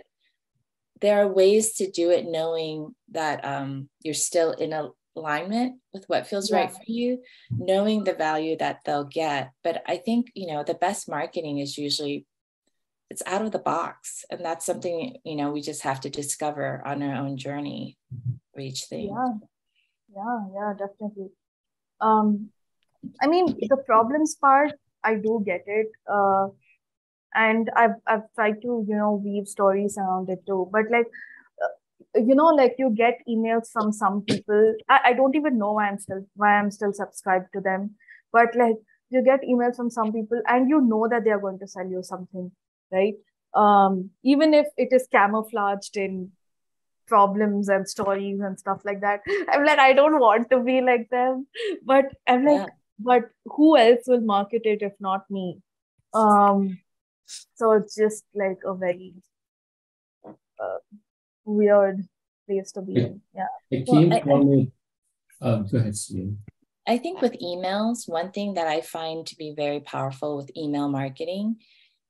[1.02, 4.74] there are ways to do it knowing that um, you're still in
[5.16, 6.58] alignment with what feels yeah.
[6.58, 9.52] right for you, knowing the value that they'll get.
[9.64, 12.26] But I think, you know, the best marketing is usually
[13.10, 14.26] it's out of the box.
[14.30, 17.98] And that's something, you know, we just have to discover on our own journey
[18.54, 19.08] for each thing.
[19.08, 19.48] Yeah.
[20.16, 21.30] Yeah, yeah, definitely.
[22.02, 22.50] Um,
[23.22, 24.74] I mean, the problems part
[25.04, 25.88] I do get it.
[26.12, 26.48] Uh,
[27.36, 30.70] and I've I've tried to you know weave stories around it too.
[30.72, 31.08] But like
[31.64, 34.76] uh, you know, like you get emails from some people.
[34.90, 37.96] I, I don't even know why I'm still why I'm still subscribed to them.
[38.32, 38.78] But like
[39.10, 41.88] you get emails from some people and you know that they are going to sell
[41.88, 42.52] you something,
[42.92, 43.14] right?
[43.54, 46.32] Um, even if it is camouflaged in
[47.08, 49.22] problems and stories and stuff like that.
[49.52, 51.48] I'm like, I don't want to be like them.
[51.84, 52.66] But I'm like, yeah
[53.00, 55.60] but who else will market it if not me
[56.14, 56.80] um
[57.56, 59.14] so it's just like a very
[60.26, 60.78] uh,
[61.46, 62.08] weird
[62.48, 64.72] place to be in yeah it came well, from I,
[65.40, 66.40] um, go ahead Celine.
[66.88, 70.88] I think with emails, one thing that I find to be very powerful with email
[70.88, 71.58] marketing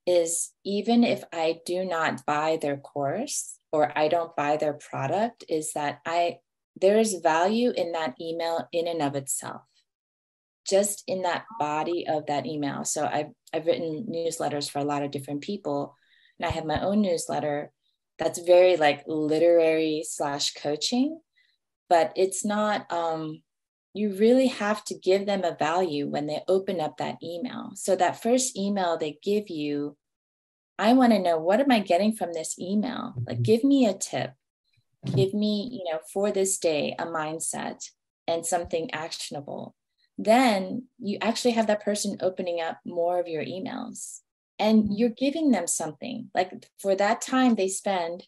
[0.06, 5.44] is even if I do not buy their course or I don't buy their product,
[5.48, 6.38] is that I
[6.80, 9.62] there is value in that email in and of itself
[10.68, 12.84] just in that body of that email.
[12.84, 15.96] So I've, I've written newsletters for a lot of different people,
[16.38, 17.72] and I have my own newsletter
[18.18, 21.20] that's very like literary slash coaching,
[21.88, 23.42] but it's not, um,
[23.94, 27.70] you really have to give them a value when they open up that email.
[27.74, 29.96] So that first email they give you,
[30.78, 33.14] I want to know what am I getting from this email?
[33.26, 34.32] Like, give me a tip.
[35.14, 37.88] Give me, you know, for this day, a mindset
[38.26, 39.74] and something actionable
[40.18, 44.18] then you actually have that person opening up more of your emails
[44.58, 44.92] and mm-hmm.
[44.96, 48.24] you're giving them something like for that time they spend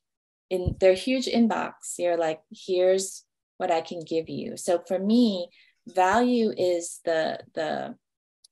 [0.49, 3.25] in their huge inbox you're like here's
[3.59, 5.49] what i can give you so for me
[5.89, 7.95] value is the the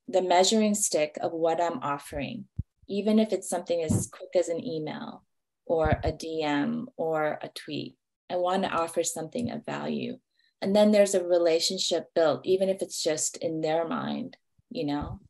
[0.08, 2.44] the measuring stick of what i'm offering
[2.88, 5.24] even if it's something as quick as an email
[5.66, 7.96] or a dm or a tweet.
[8.30, 10.18] I want to offer something of value.
[10.60, 14.36] And then there's a relationship built even if it's just in their mind
[14.70, 15.20] you know?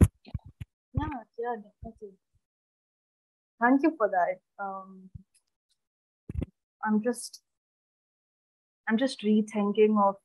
[0.00, 1.04] Yeah
[1.38, 2.16] yeah, definitely.
[3.60, 4.40] Thank you for that.
[4.62, 5.10] Um
[6.84, 7.40] i'm just
[8.88, 10.16] i'm just rethinking of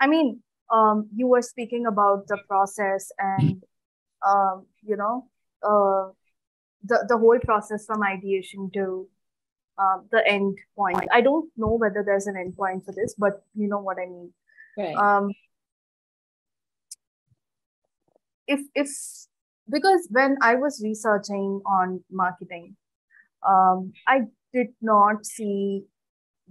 [0.00, 0.42] i mean
[0.72, 3.62] um you were speaking about the process and
[4.26, 5.26] um you know
[5.62, 6.10] uh
[6.84, 9.08] the the whole process from ideation to
[9.78, 11.06] uh, the end point.
[11.12, 14.06] I don't know whether there's an end point for this, but you know what I
[14.06, 14.32] mean.
[14.78, 14.94] Right.
[14.94, 15.30] Um,
[18.46, 18.88] if if
[19.68, 22.76] because when I was researching on marketing,
[23.46, 24.22] um, I
[24.52, 25.84] did not see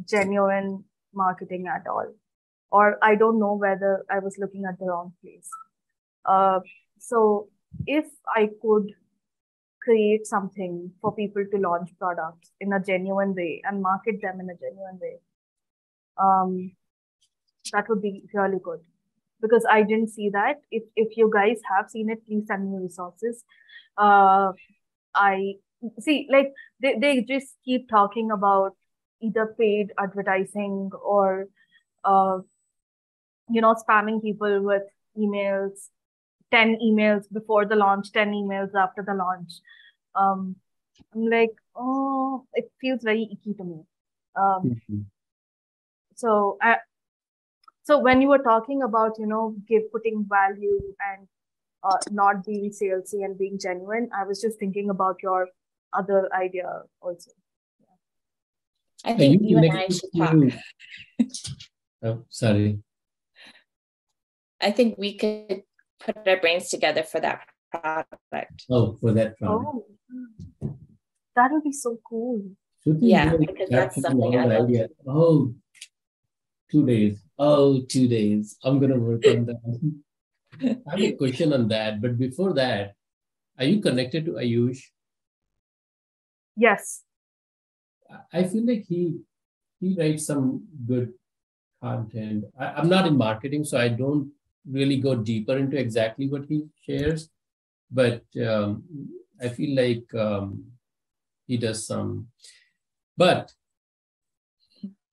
[0.07, 2.13] genuine marketing at all,
[2.71, 5.49] or I don't know whether I was looking at the wrong place.
[6.25, 6.59] Uh,
[6.99, 7.47] so
[7.85, 8.05] if
[8.35, 8.91] I could
[9.81, 14.49] create something for people to launch products in a genuine way and market them in
[14.49, 15.17] a genuine way
[16.17, 16.71] um,
[17.71, 18.79] that would be really good.
[19.41, 20.61] Because i didn't see that.
[20.71, 23.43] If, if you guys have seen it please send me resources.
[23.97, 24.51] Uh,
[25.13, 25.53] i
[25.99, 26.51] see like
[26.81, 28.71] they, they just keep talking about
[29.21, 31.47] either paid advertising or
[32.03, 32.39] uh,
[33.49, 34.83] you know spamming people with
[35.17, 35.89] emails
[36.51, 39.51] 10 emails before the launch, 10 emails after the launch.
[40.15, 40.55] Um,
[41.13, 43.81] I'm like, oh, it feels very icky to me.
[44.35, 45.01] Um, mm-hmm.
[46.15, 46.77] So, I,
[47.83, 50.79] so when you were talking about, you know, give putting value
[51.11, 51.27] and
[51.83, 55.49] uh, not being salesy and being genuine, I was just thinking about your
[55.93, 57.31] other idea also.
[57.79, 59.11] Yeah.
[59.13, 60.35] I think you, you and I should talk.
[62.03, 62.79] oh, sorry.
[64.61, 65.63] I think we could
[65.99, 67.41] put our brains together for that
[67.71, 68.65] product.
[68.69, 69.65] Oh, for that product.
[69.67, 70.75] Oh,
[71.35, 72.41] that would be so cool.
[72.85, 74.89] yeah, because that's something I idea.
[75.07, 75.53] Oh,
[76.71, 77.21] two days.
[77.37, 78.57] Oh, two days.
[78.63, 79.61] I'm gonna work on that.
[80.87, 82.95] I have a question on that, but before that,
[83.57, 84.79] are you connected to Ayush?
[86.55, 87.03] Yes.
[88.31, 89.19] I feel like he
[89.79, 91.13] he writes some good
[91.81, 92.45] content.
[92.57, 94.31] I, am not in marketing, so I don't
[94.69, 97.29] really go deeper into exactly what he shares,
[97.91, 98.83] but um,
[99.41, 100.65] I feel like um,
[101.47, 102.27] he does some.
[103.17, 103.53] But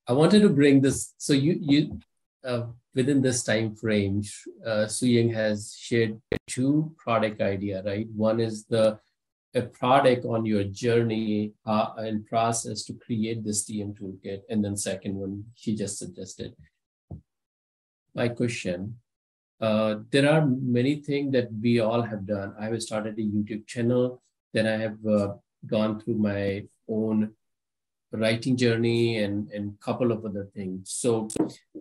[0.07, 1.15] I wanted to bring this.
[1.19, 2.01] So you you
[2.45, 4.23] uh, within this time frame,
[4.67, 8.07] uh, Suying has shared two product idea, right?
[8.15, 8.99] One is the
[9.55, 14.77] a product on your journey uh, and process to create this DM toolkit, and then
[14.77, 16.57] second one she just suggested.
[18.15, 18.97] My question:
[19.63, 22.55] uh, There are many things that we all have done.
[22.59, 24.21] I have started a YouTube channel,
[24.53, 25.35] then I have uh,
[25.67, 27.33] gone through my own
[28.13, 30.91] writing journey and and couple of other things.
[30.91, 31.29] So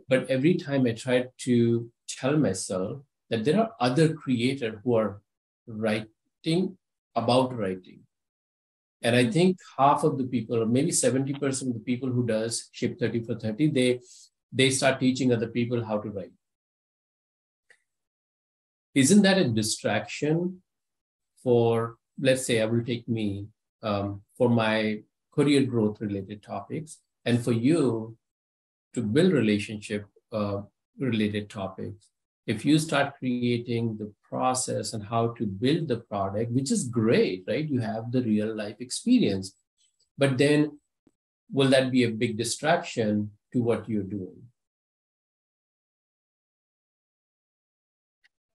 [0.08, 5.22] but every time i try to tell myself that there are other creators who are
[5.68, 6.78] writing
[7.16, 8.00] about writing.
[9.02, 12.70] And i think half of the people or maybe 70% of the people who does
[12.72, 14.00] ship 30 for 30 they
[14.54, 16.32] they start teaching other people how to write
[18.94, 20.62] isn't that a distraction
[21.44, 23.48] for let's say i will take me
[23.84, 25.02] um, for my
[25.34, 28.16] career growth related topics and for you
[28.94, 30.62] to build relationship uh,
[31.00, 32.10] related topics.
[32.48, 37.44] If you start creating the process and how to build the product which is great
[37.48, 37.68] right?
[37.68, 39.56] You have the real life experience.
[40.18, 40.80] But then
[41.52, 44.42] will that be a big distraction to what you're doing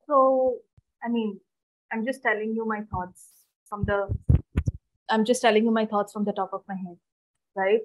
[0.07, 0.59] so
[1.05, 1.39] i mean
[1.93, 3.31] i'm just telling you my thoughts
[3.69, 4.09] from the
[5.09, 6.97] I'm just telling you my thoughts from the top of my head,
[7.55, 7.81] right?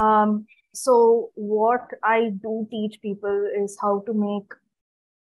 [0.00, 4.52] Um, so what I do teach people is how to make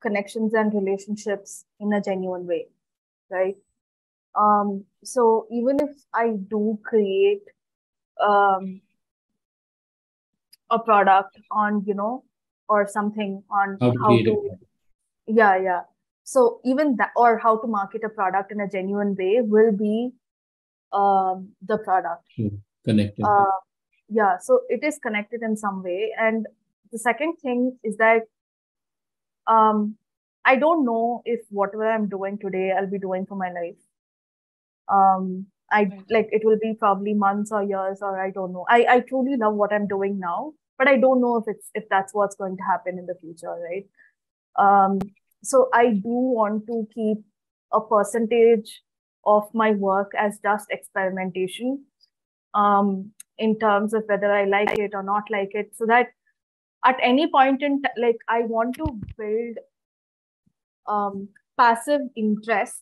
[0.02, 2.68] connections and relationships in a genuine way,
[3.30, 3.56] right?
[4.36, 7.44] Um, so even if I do create
[8.22, 8.82] um,
[10.70, 12.24] a product on, you know,
[12.68, 14.50] or something on how to, how to
[15.28, 15.82] yeah, yeah.
[16.30, 20.12] So even that, or how to market a product in a genuine way will be
[20.94, 22.24] um, the product.
[22.38, 22.50] Hmm.
[22.86, 23.24] Connected.
[23.24, 23.58] Uh,
[24.10, 26.12] yeah, so it is connected in some way.
[26.20, 26.46] And
[26.92, 28.28] the second thing is that
[29.48, 29.96] um,
[30.46, 33.82] I don't know if whatever I'm doing today, I'll be doing for my life.
[34.88, 38.66] Um, I like it will be probably months or years, or I don't know.
[38.70, 41.90] I, I truly love what I'm doing now, but I don't know if it's if
[41.90, 43.88] that's what's going to happen in the future, right?
[44.58, 45.00] Um,
[45.44, 47.20] so I do want to keep
[47.72, 48.82] a percentage
[49.26, 51.86] of my work as just experimentation
[52.54, 55.72] um, in terms of whether I like it or not like it.
[55.76, 56.08] So that
[56.86, 59.58] at any point in t- like I want to build
[60.88, 62.82] um, passive interests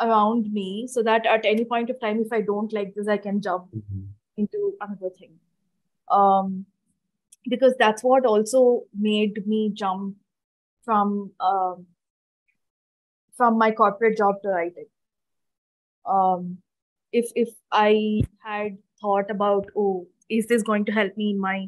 [0.00, 3.16] around me so that at any point of time if I don't like this, I
[3.16, 4.02] can jump mm-hmm.
[4.36, 5.32] into another thing.
[6.10, 6.66] Um,
[7.48, 10.16] because that's what also made me jump
[10.88, 11.86] from um,
[13.36, 14.86] from my corporate job to writing.
[16.18, 16.46] Um,
[17.12, 21.58] if if I had thought about, oh, is this going to help me in my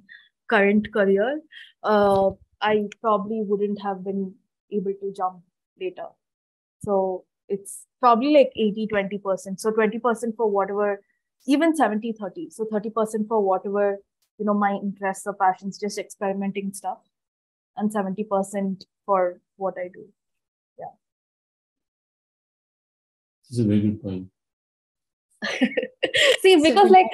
[0.55, 1.41] current career?
[1.83, 2.31] Uh,
[2.63, 4.35] I probably wouldn't have been
[4.73, 5.43] able to jump
[5.81, 6.09] later.
[6.85, 9.61] So it's probably like 80 20%.
[9.61, 11.01] So 20% for whatever,
[11.47, 12.51] even 70 30.
[12.51, 13.99] So 30% for whatever,
[14.39, 16.99] you know, my interests or passions, just experimenting stuff,
[17.77, 20.07] and 70% for what I do.
[20.79, 20.87] Yeah.
[23.49, 24.29] This is a very good point.
[26.41, 27.07] See, because like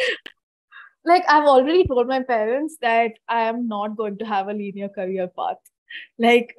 [1.05, 4.89] like I've already told my parents that I am not going to have a linear
[4.89, 5.59] career path.
[6.19, 6.57] Like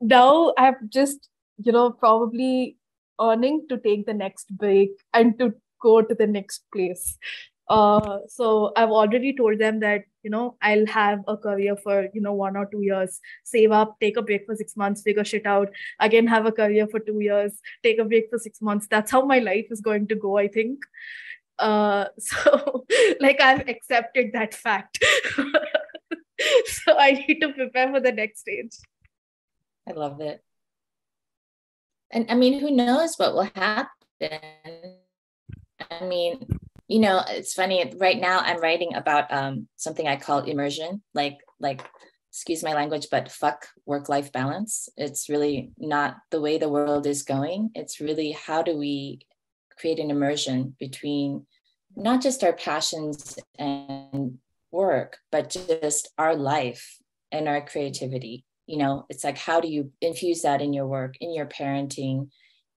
[0.00, 1.28] now I've just,
[1.58, 2.78] you know, probably
[3.20, 7.18] earning to take the next break and to go to the next place.
[7.68, 12.20] Uh, so I've already told them that you know I'll have a career for you
[12.20, 15.46] know one or two years, save up, take a break for six months, figure shit
[15.46, 18.86] out, again have a career for two years, take a break for six months.
[18.90, 20.78] That's how my life is going to go, I think.
[21.58, 22.86] Uh, so
[23.20, 25.02] like I've accepted that fact.
[26.66, 28.76] so I need to prepare for the next stage.
[29.88, 30.42] I love it.
[32.10, 33.88] And I mean, who knows what will happen?
[35.90, 36.59] I mean,
[36.90, 41.38] you know it's funny right now i'm writing about um, something i call immersion like
[41.60, 41.82] like
[42.30, 44.88] excuse my language but fuck work life balance.
[44.96, 47.70] It's really not the way the world is going.
[47.74, 49.20] It's really how do we
[49.78, 51.46] create an immersion between
[51.96, 54.38] not just our passions and
[54.70, 56.98] work but just our life
[57.32, 58.44] and our creativity.
[58.66, 62.28] You know it's like how do you infuse that in your work in your parenting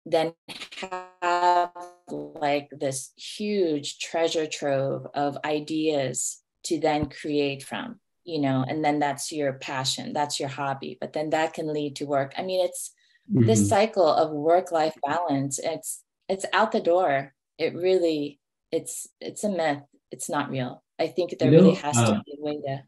[0.05, 0.33] then
[0.81, 1.71] have
[2.07, 8.99] like this huge treasure trove of ideas to then create from you know and then
[8.99, 12.33] that's your passion that's your hobby but then that can lead to work.
[12.37, 12.91] I mean it's
[13.31, 13.45] mm-hmm.
[13.45, 17.33] this cycle of work life balance it's it's out the door.
[17.57, 18.39] It really
[18.71, 19.83] it's it's a myth.
[20.11, 20.83] It's not real.
[20.99, 22.83] I think there you know, really has uh, to be a way to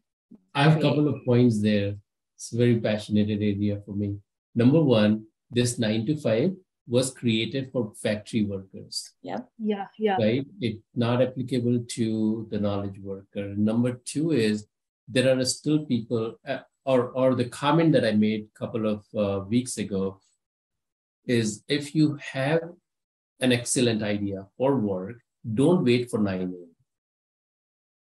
[0.53, 1.95] i have a couple of points there.
[2.35, 4.17] It's a very passionate area for me.
[4.53, 6.51] Number one this nine to five
[6.87, 9.13] was created for factory workers.
[9.21, 9.39] Yeah.
[9.57, 9.87] Yeah.
[9.97, 10.17] Yeah.
[10.17, 10.45] Right.
[10.61, 13.55] It's not applicable to the knowledge worker.
[13.55, 14.67] Number two is
[15.07, 19.03] there are still people, uh, or or the comment that I made a couple of
[19.15, 20.19] uh, weeks ago
[21.25, 22.61] is if you have
[23.39, 25.17] an excellent idea for work,
[25.53, 26.69] don't wait for 9 a.m.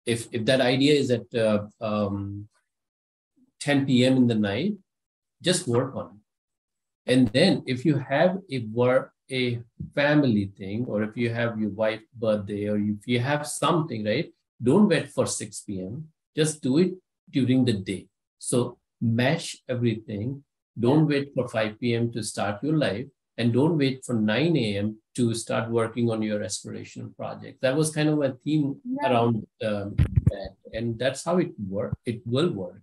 [0.06, 2.48] If, if that idea is at uh, um,
[3.60, 4.18] 10 p.m.
[4.18, 4.74] in the night,
[5.42, 6.17] just work on it
[7.08, 9.62] and then if you have a work, a
[9.96, 14.32] family thing, or if you have your wife birthday, or if you have something, right?
[14.62, 16.08] Don't wait for 6 p.m.
[16.36, 16.94] Just do it
[17.30, 18.08] during the day.
[18.40, 20.44] So mesh everything.
[20.80, 22.12] Don't wait for 5 p.m.
[22.12, 23.08] to start your life.
[23.38, 24.98] And don't wait for 9 a.m.
[25.16, 27.62] to start working on your aspirational project.
[27.62, 29.12] That was kind of a theme yeah.
[29.12, 29.96] around um,
[30.32, 30.56] that.
[30.74, 31.96] And that's how it work.
[32.06, 32.82] It will work.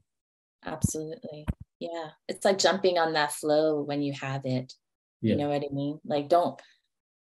[0.65, 1.45] Absolutely.
[1.81, 2.11] Yeah.
[2.29, 4.73] It's like jumping on that flow when you have it.
[5.21, 5.33] Yeah.
[5.33, 6.01] You know what I mean?
[6.05, 6.61] Like, don't,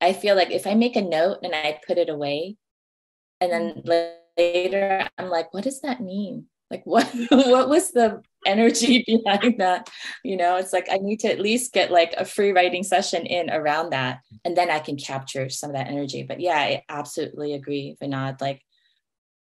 [0.02, 2.58] I feel like if I make a note and I put it away,
[3.42, 3.90] and then mm-hmm.
[4.38, 6.46] later I'm like, what does that mean?
[6.72, 9.90] Like, what, what was the energy behind that?
[10.24, 13.26] You know, it's like I need to at least get like a free writing session
[13.26, 16.24] in around that, and then I can capture some of that energy.
[16.24, 18.42] But yeah, I absolutely agree, Vinod.
[18.42, 18.62] Like,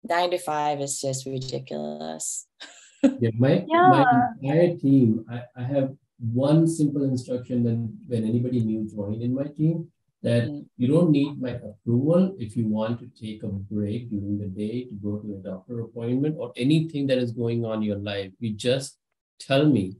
[0.04, 2.46] nine to five is just ridiculous.
[3.02, 3.88] yeah, my, yeah.
[3.90, 4.04] my
[4.42, 9.44] entire team, I, I have one simple instruction when, when anybody new join in my
[9.44, 9.88] team
[10.22, 10.64] that mm.
[10.76, 14.84] you don't need my approval if you want to take a break during the day
[14.84, 18.32] to go to a doctor appointment or anything that is going on in your life.
[18.40, 18.98] You just
[19.38, 19.96] tell me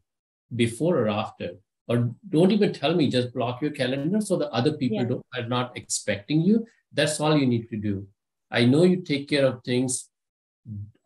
[0.55, 1.51] before or after,
[1.89, 5.05] or don't even tell me, just block your calendar so the other people yeah.
[5.05, 6.67] don't, are not expecting you.
[6.93, 8.07] That's all you need to do.
[8.51, 10.09] I know you take care of things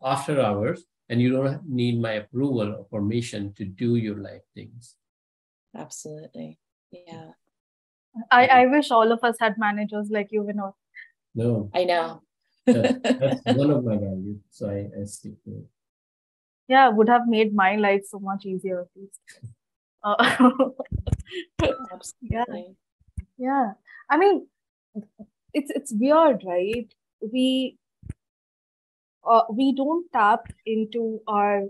[0.02, 4.94] after hours, and you don't need my approval or permission to do your life things.
[5.76, 6.58] Absolutely.
[6.92, 7.32] Yeah.
[8.30, 10.72] I i wish all of us had managers like you Vinod.
[11.34, 11.70] no.
[11.74, 12.22] I know.
[12.66, 15.66] That's one of my values so I, I stick to it.
[16.68, 19.20] Yeah would have made my life so much easier at least.
[20.02, 20.16] Uh,
[22.22, 22.44] yeah.
[23.36, 23.72] Yeah.
[24.08, 24.46] I mean
[25.52, 26.88] it's it's weird right?
[27.20, 27.76] We
[29.30, 31.62] uh, we don't tap into our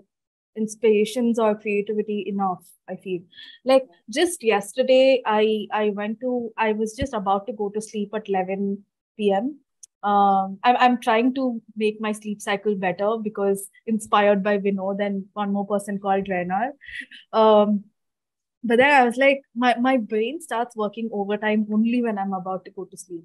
[0.56, 3.20] inspirations or creativity enough i feel.
[3.64, 3.84] Like
[4.18, 8.28] just yesterday i i went to i was just about to go to sleep at
[8.28, 8.84] 11
[9.16, 9.60] p.m
[10.02, 15.24] um I'm, I'm trying to make my sleep cycle better because inspired by vinod and
[15.34, 16.70] one more person called renar
[17.32, 17.84] um
[18.64, 22.64] but then i was like my, my brain starts working overtime only when i'm about
[22.64, 23.24] to go to sleep.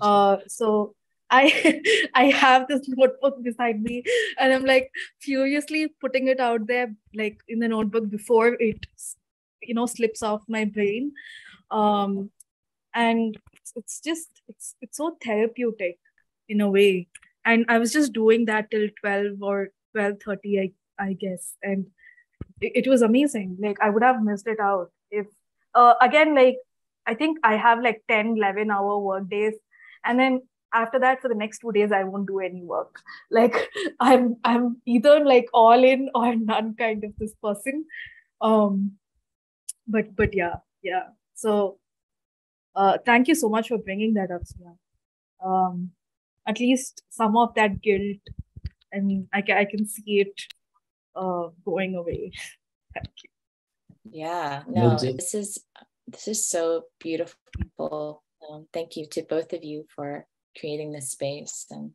[0.00, 0.94] Uh so
[1.30, 1.82] I
[2.14, 4.02] I have this notebook beside me
[4.38, 8.86] and I'm like furiously putting it out there like in the notebook before it
[9.62, 11.12] you know slips off my brain.
[11.70, 12.30] Um
[12.94, 13.38] and
[13.76, 15.98] it's, just it's it's so therapeutic
[16.48, 17.06] in a way.
[17.44, 21.86] And I was just doing that till 12 or 12:30 I I guess and
[22.60, 23.56] it, it was amazing.
[23.60, 25.26] Like I would have missed it out if
[25.74, 26.56] uh, again like
[27.06, 29.54] I think I have like 10 11 hour work days
[30.04, 33.00] and then after that for the next two days i won't do any work.
[33.30, 33.56] Like
[34.00, 37.84] i'm i'm either like all in or none kind of this person.
[38.40, 38.92] Um
[39.86, 41.08] but but yeah yeah.
[41.34, 41.78] So
[42.74, 44.76] uh thank you so much for bringing that up Suya.
[45.44, 45.90] um
[46.46, 48.22] at least some of that guilt
[48.94, 50.40] i mean i can i can see it
[51.16, 52.32] uh going away.
[52.94, 53.30] Thank you.
[54.10, 55.58] Yeah no this is
[56.10, 58.24] this is so beautiful.
[58.50, 60.26] Um, thank you to both of you for
[60.58, 61.92] creating this space and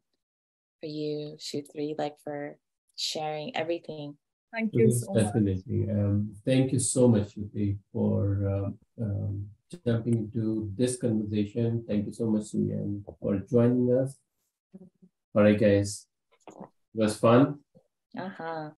[0.79, 2.57] for you, Shruthi, like for
[2.95, 4.17] sharing everything.
[4.53, 5.89] Thank you so Definitely.
[5.91, 9.49] Um, thank you so much, Shruthi, for um, um,
[9.85, 11.83] jumping into this conversation.
[11.87, 14.17] Thank you so much, Suyan, for joining us.
[15.35, 16.07] All right, guys.
[16.47, 17.59] It was fun.
[18.17, 18.69] Uh-huh.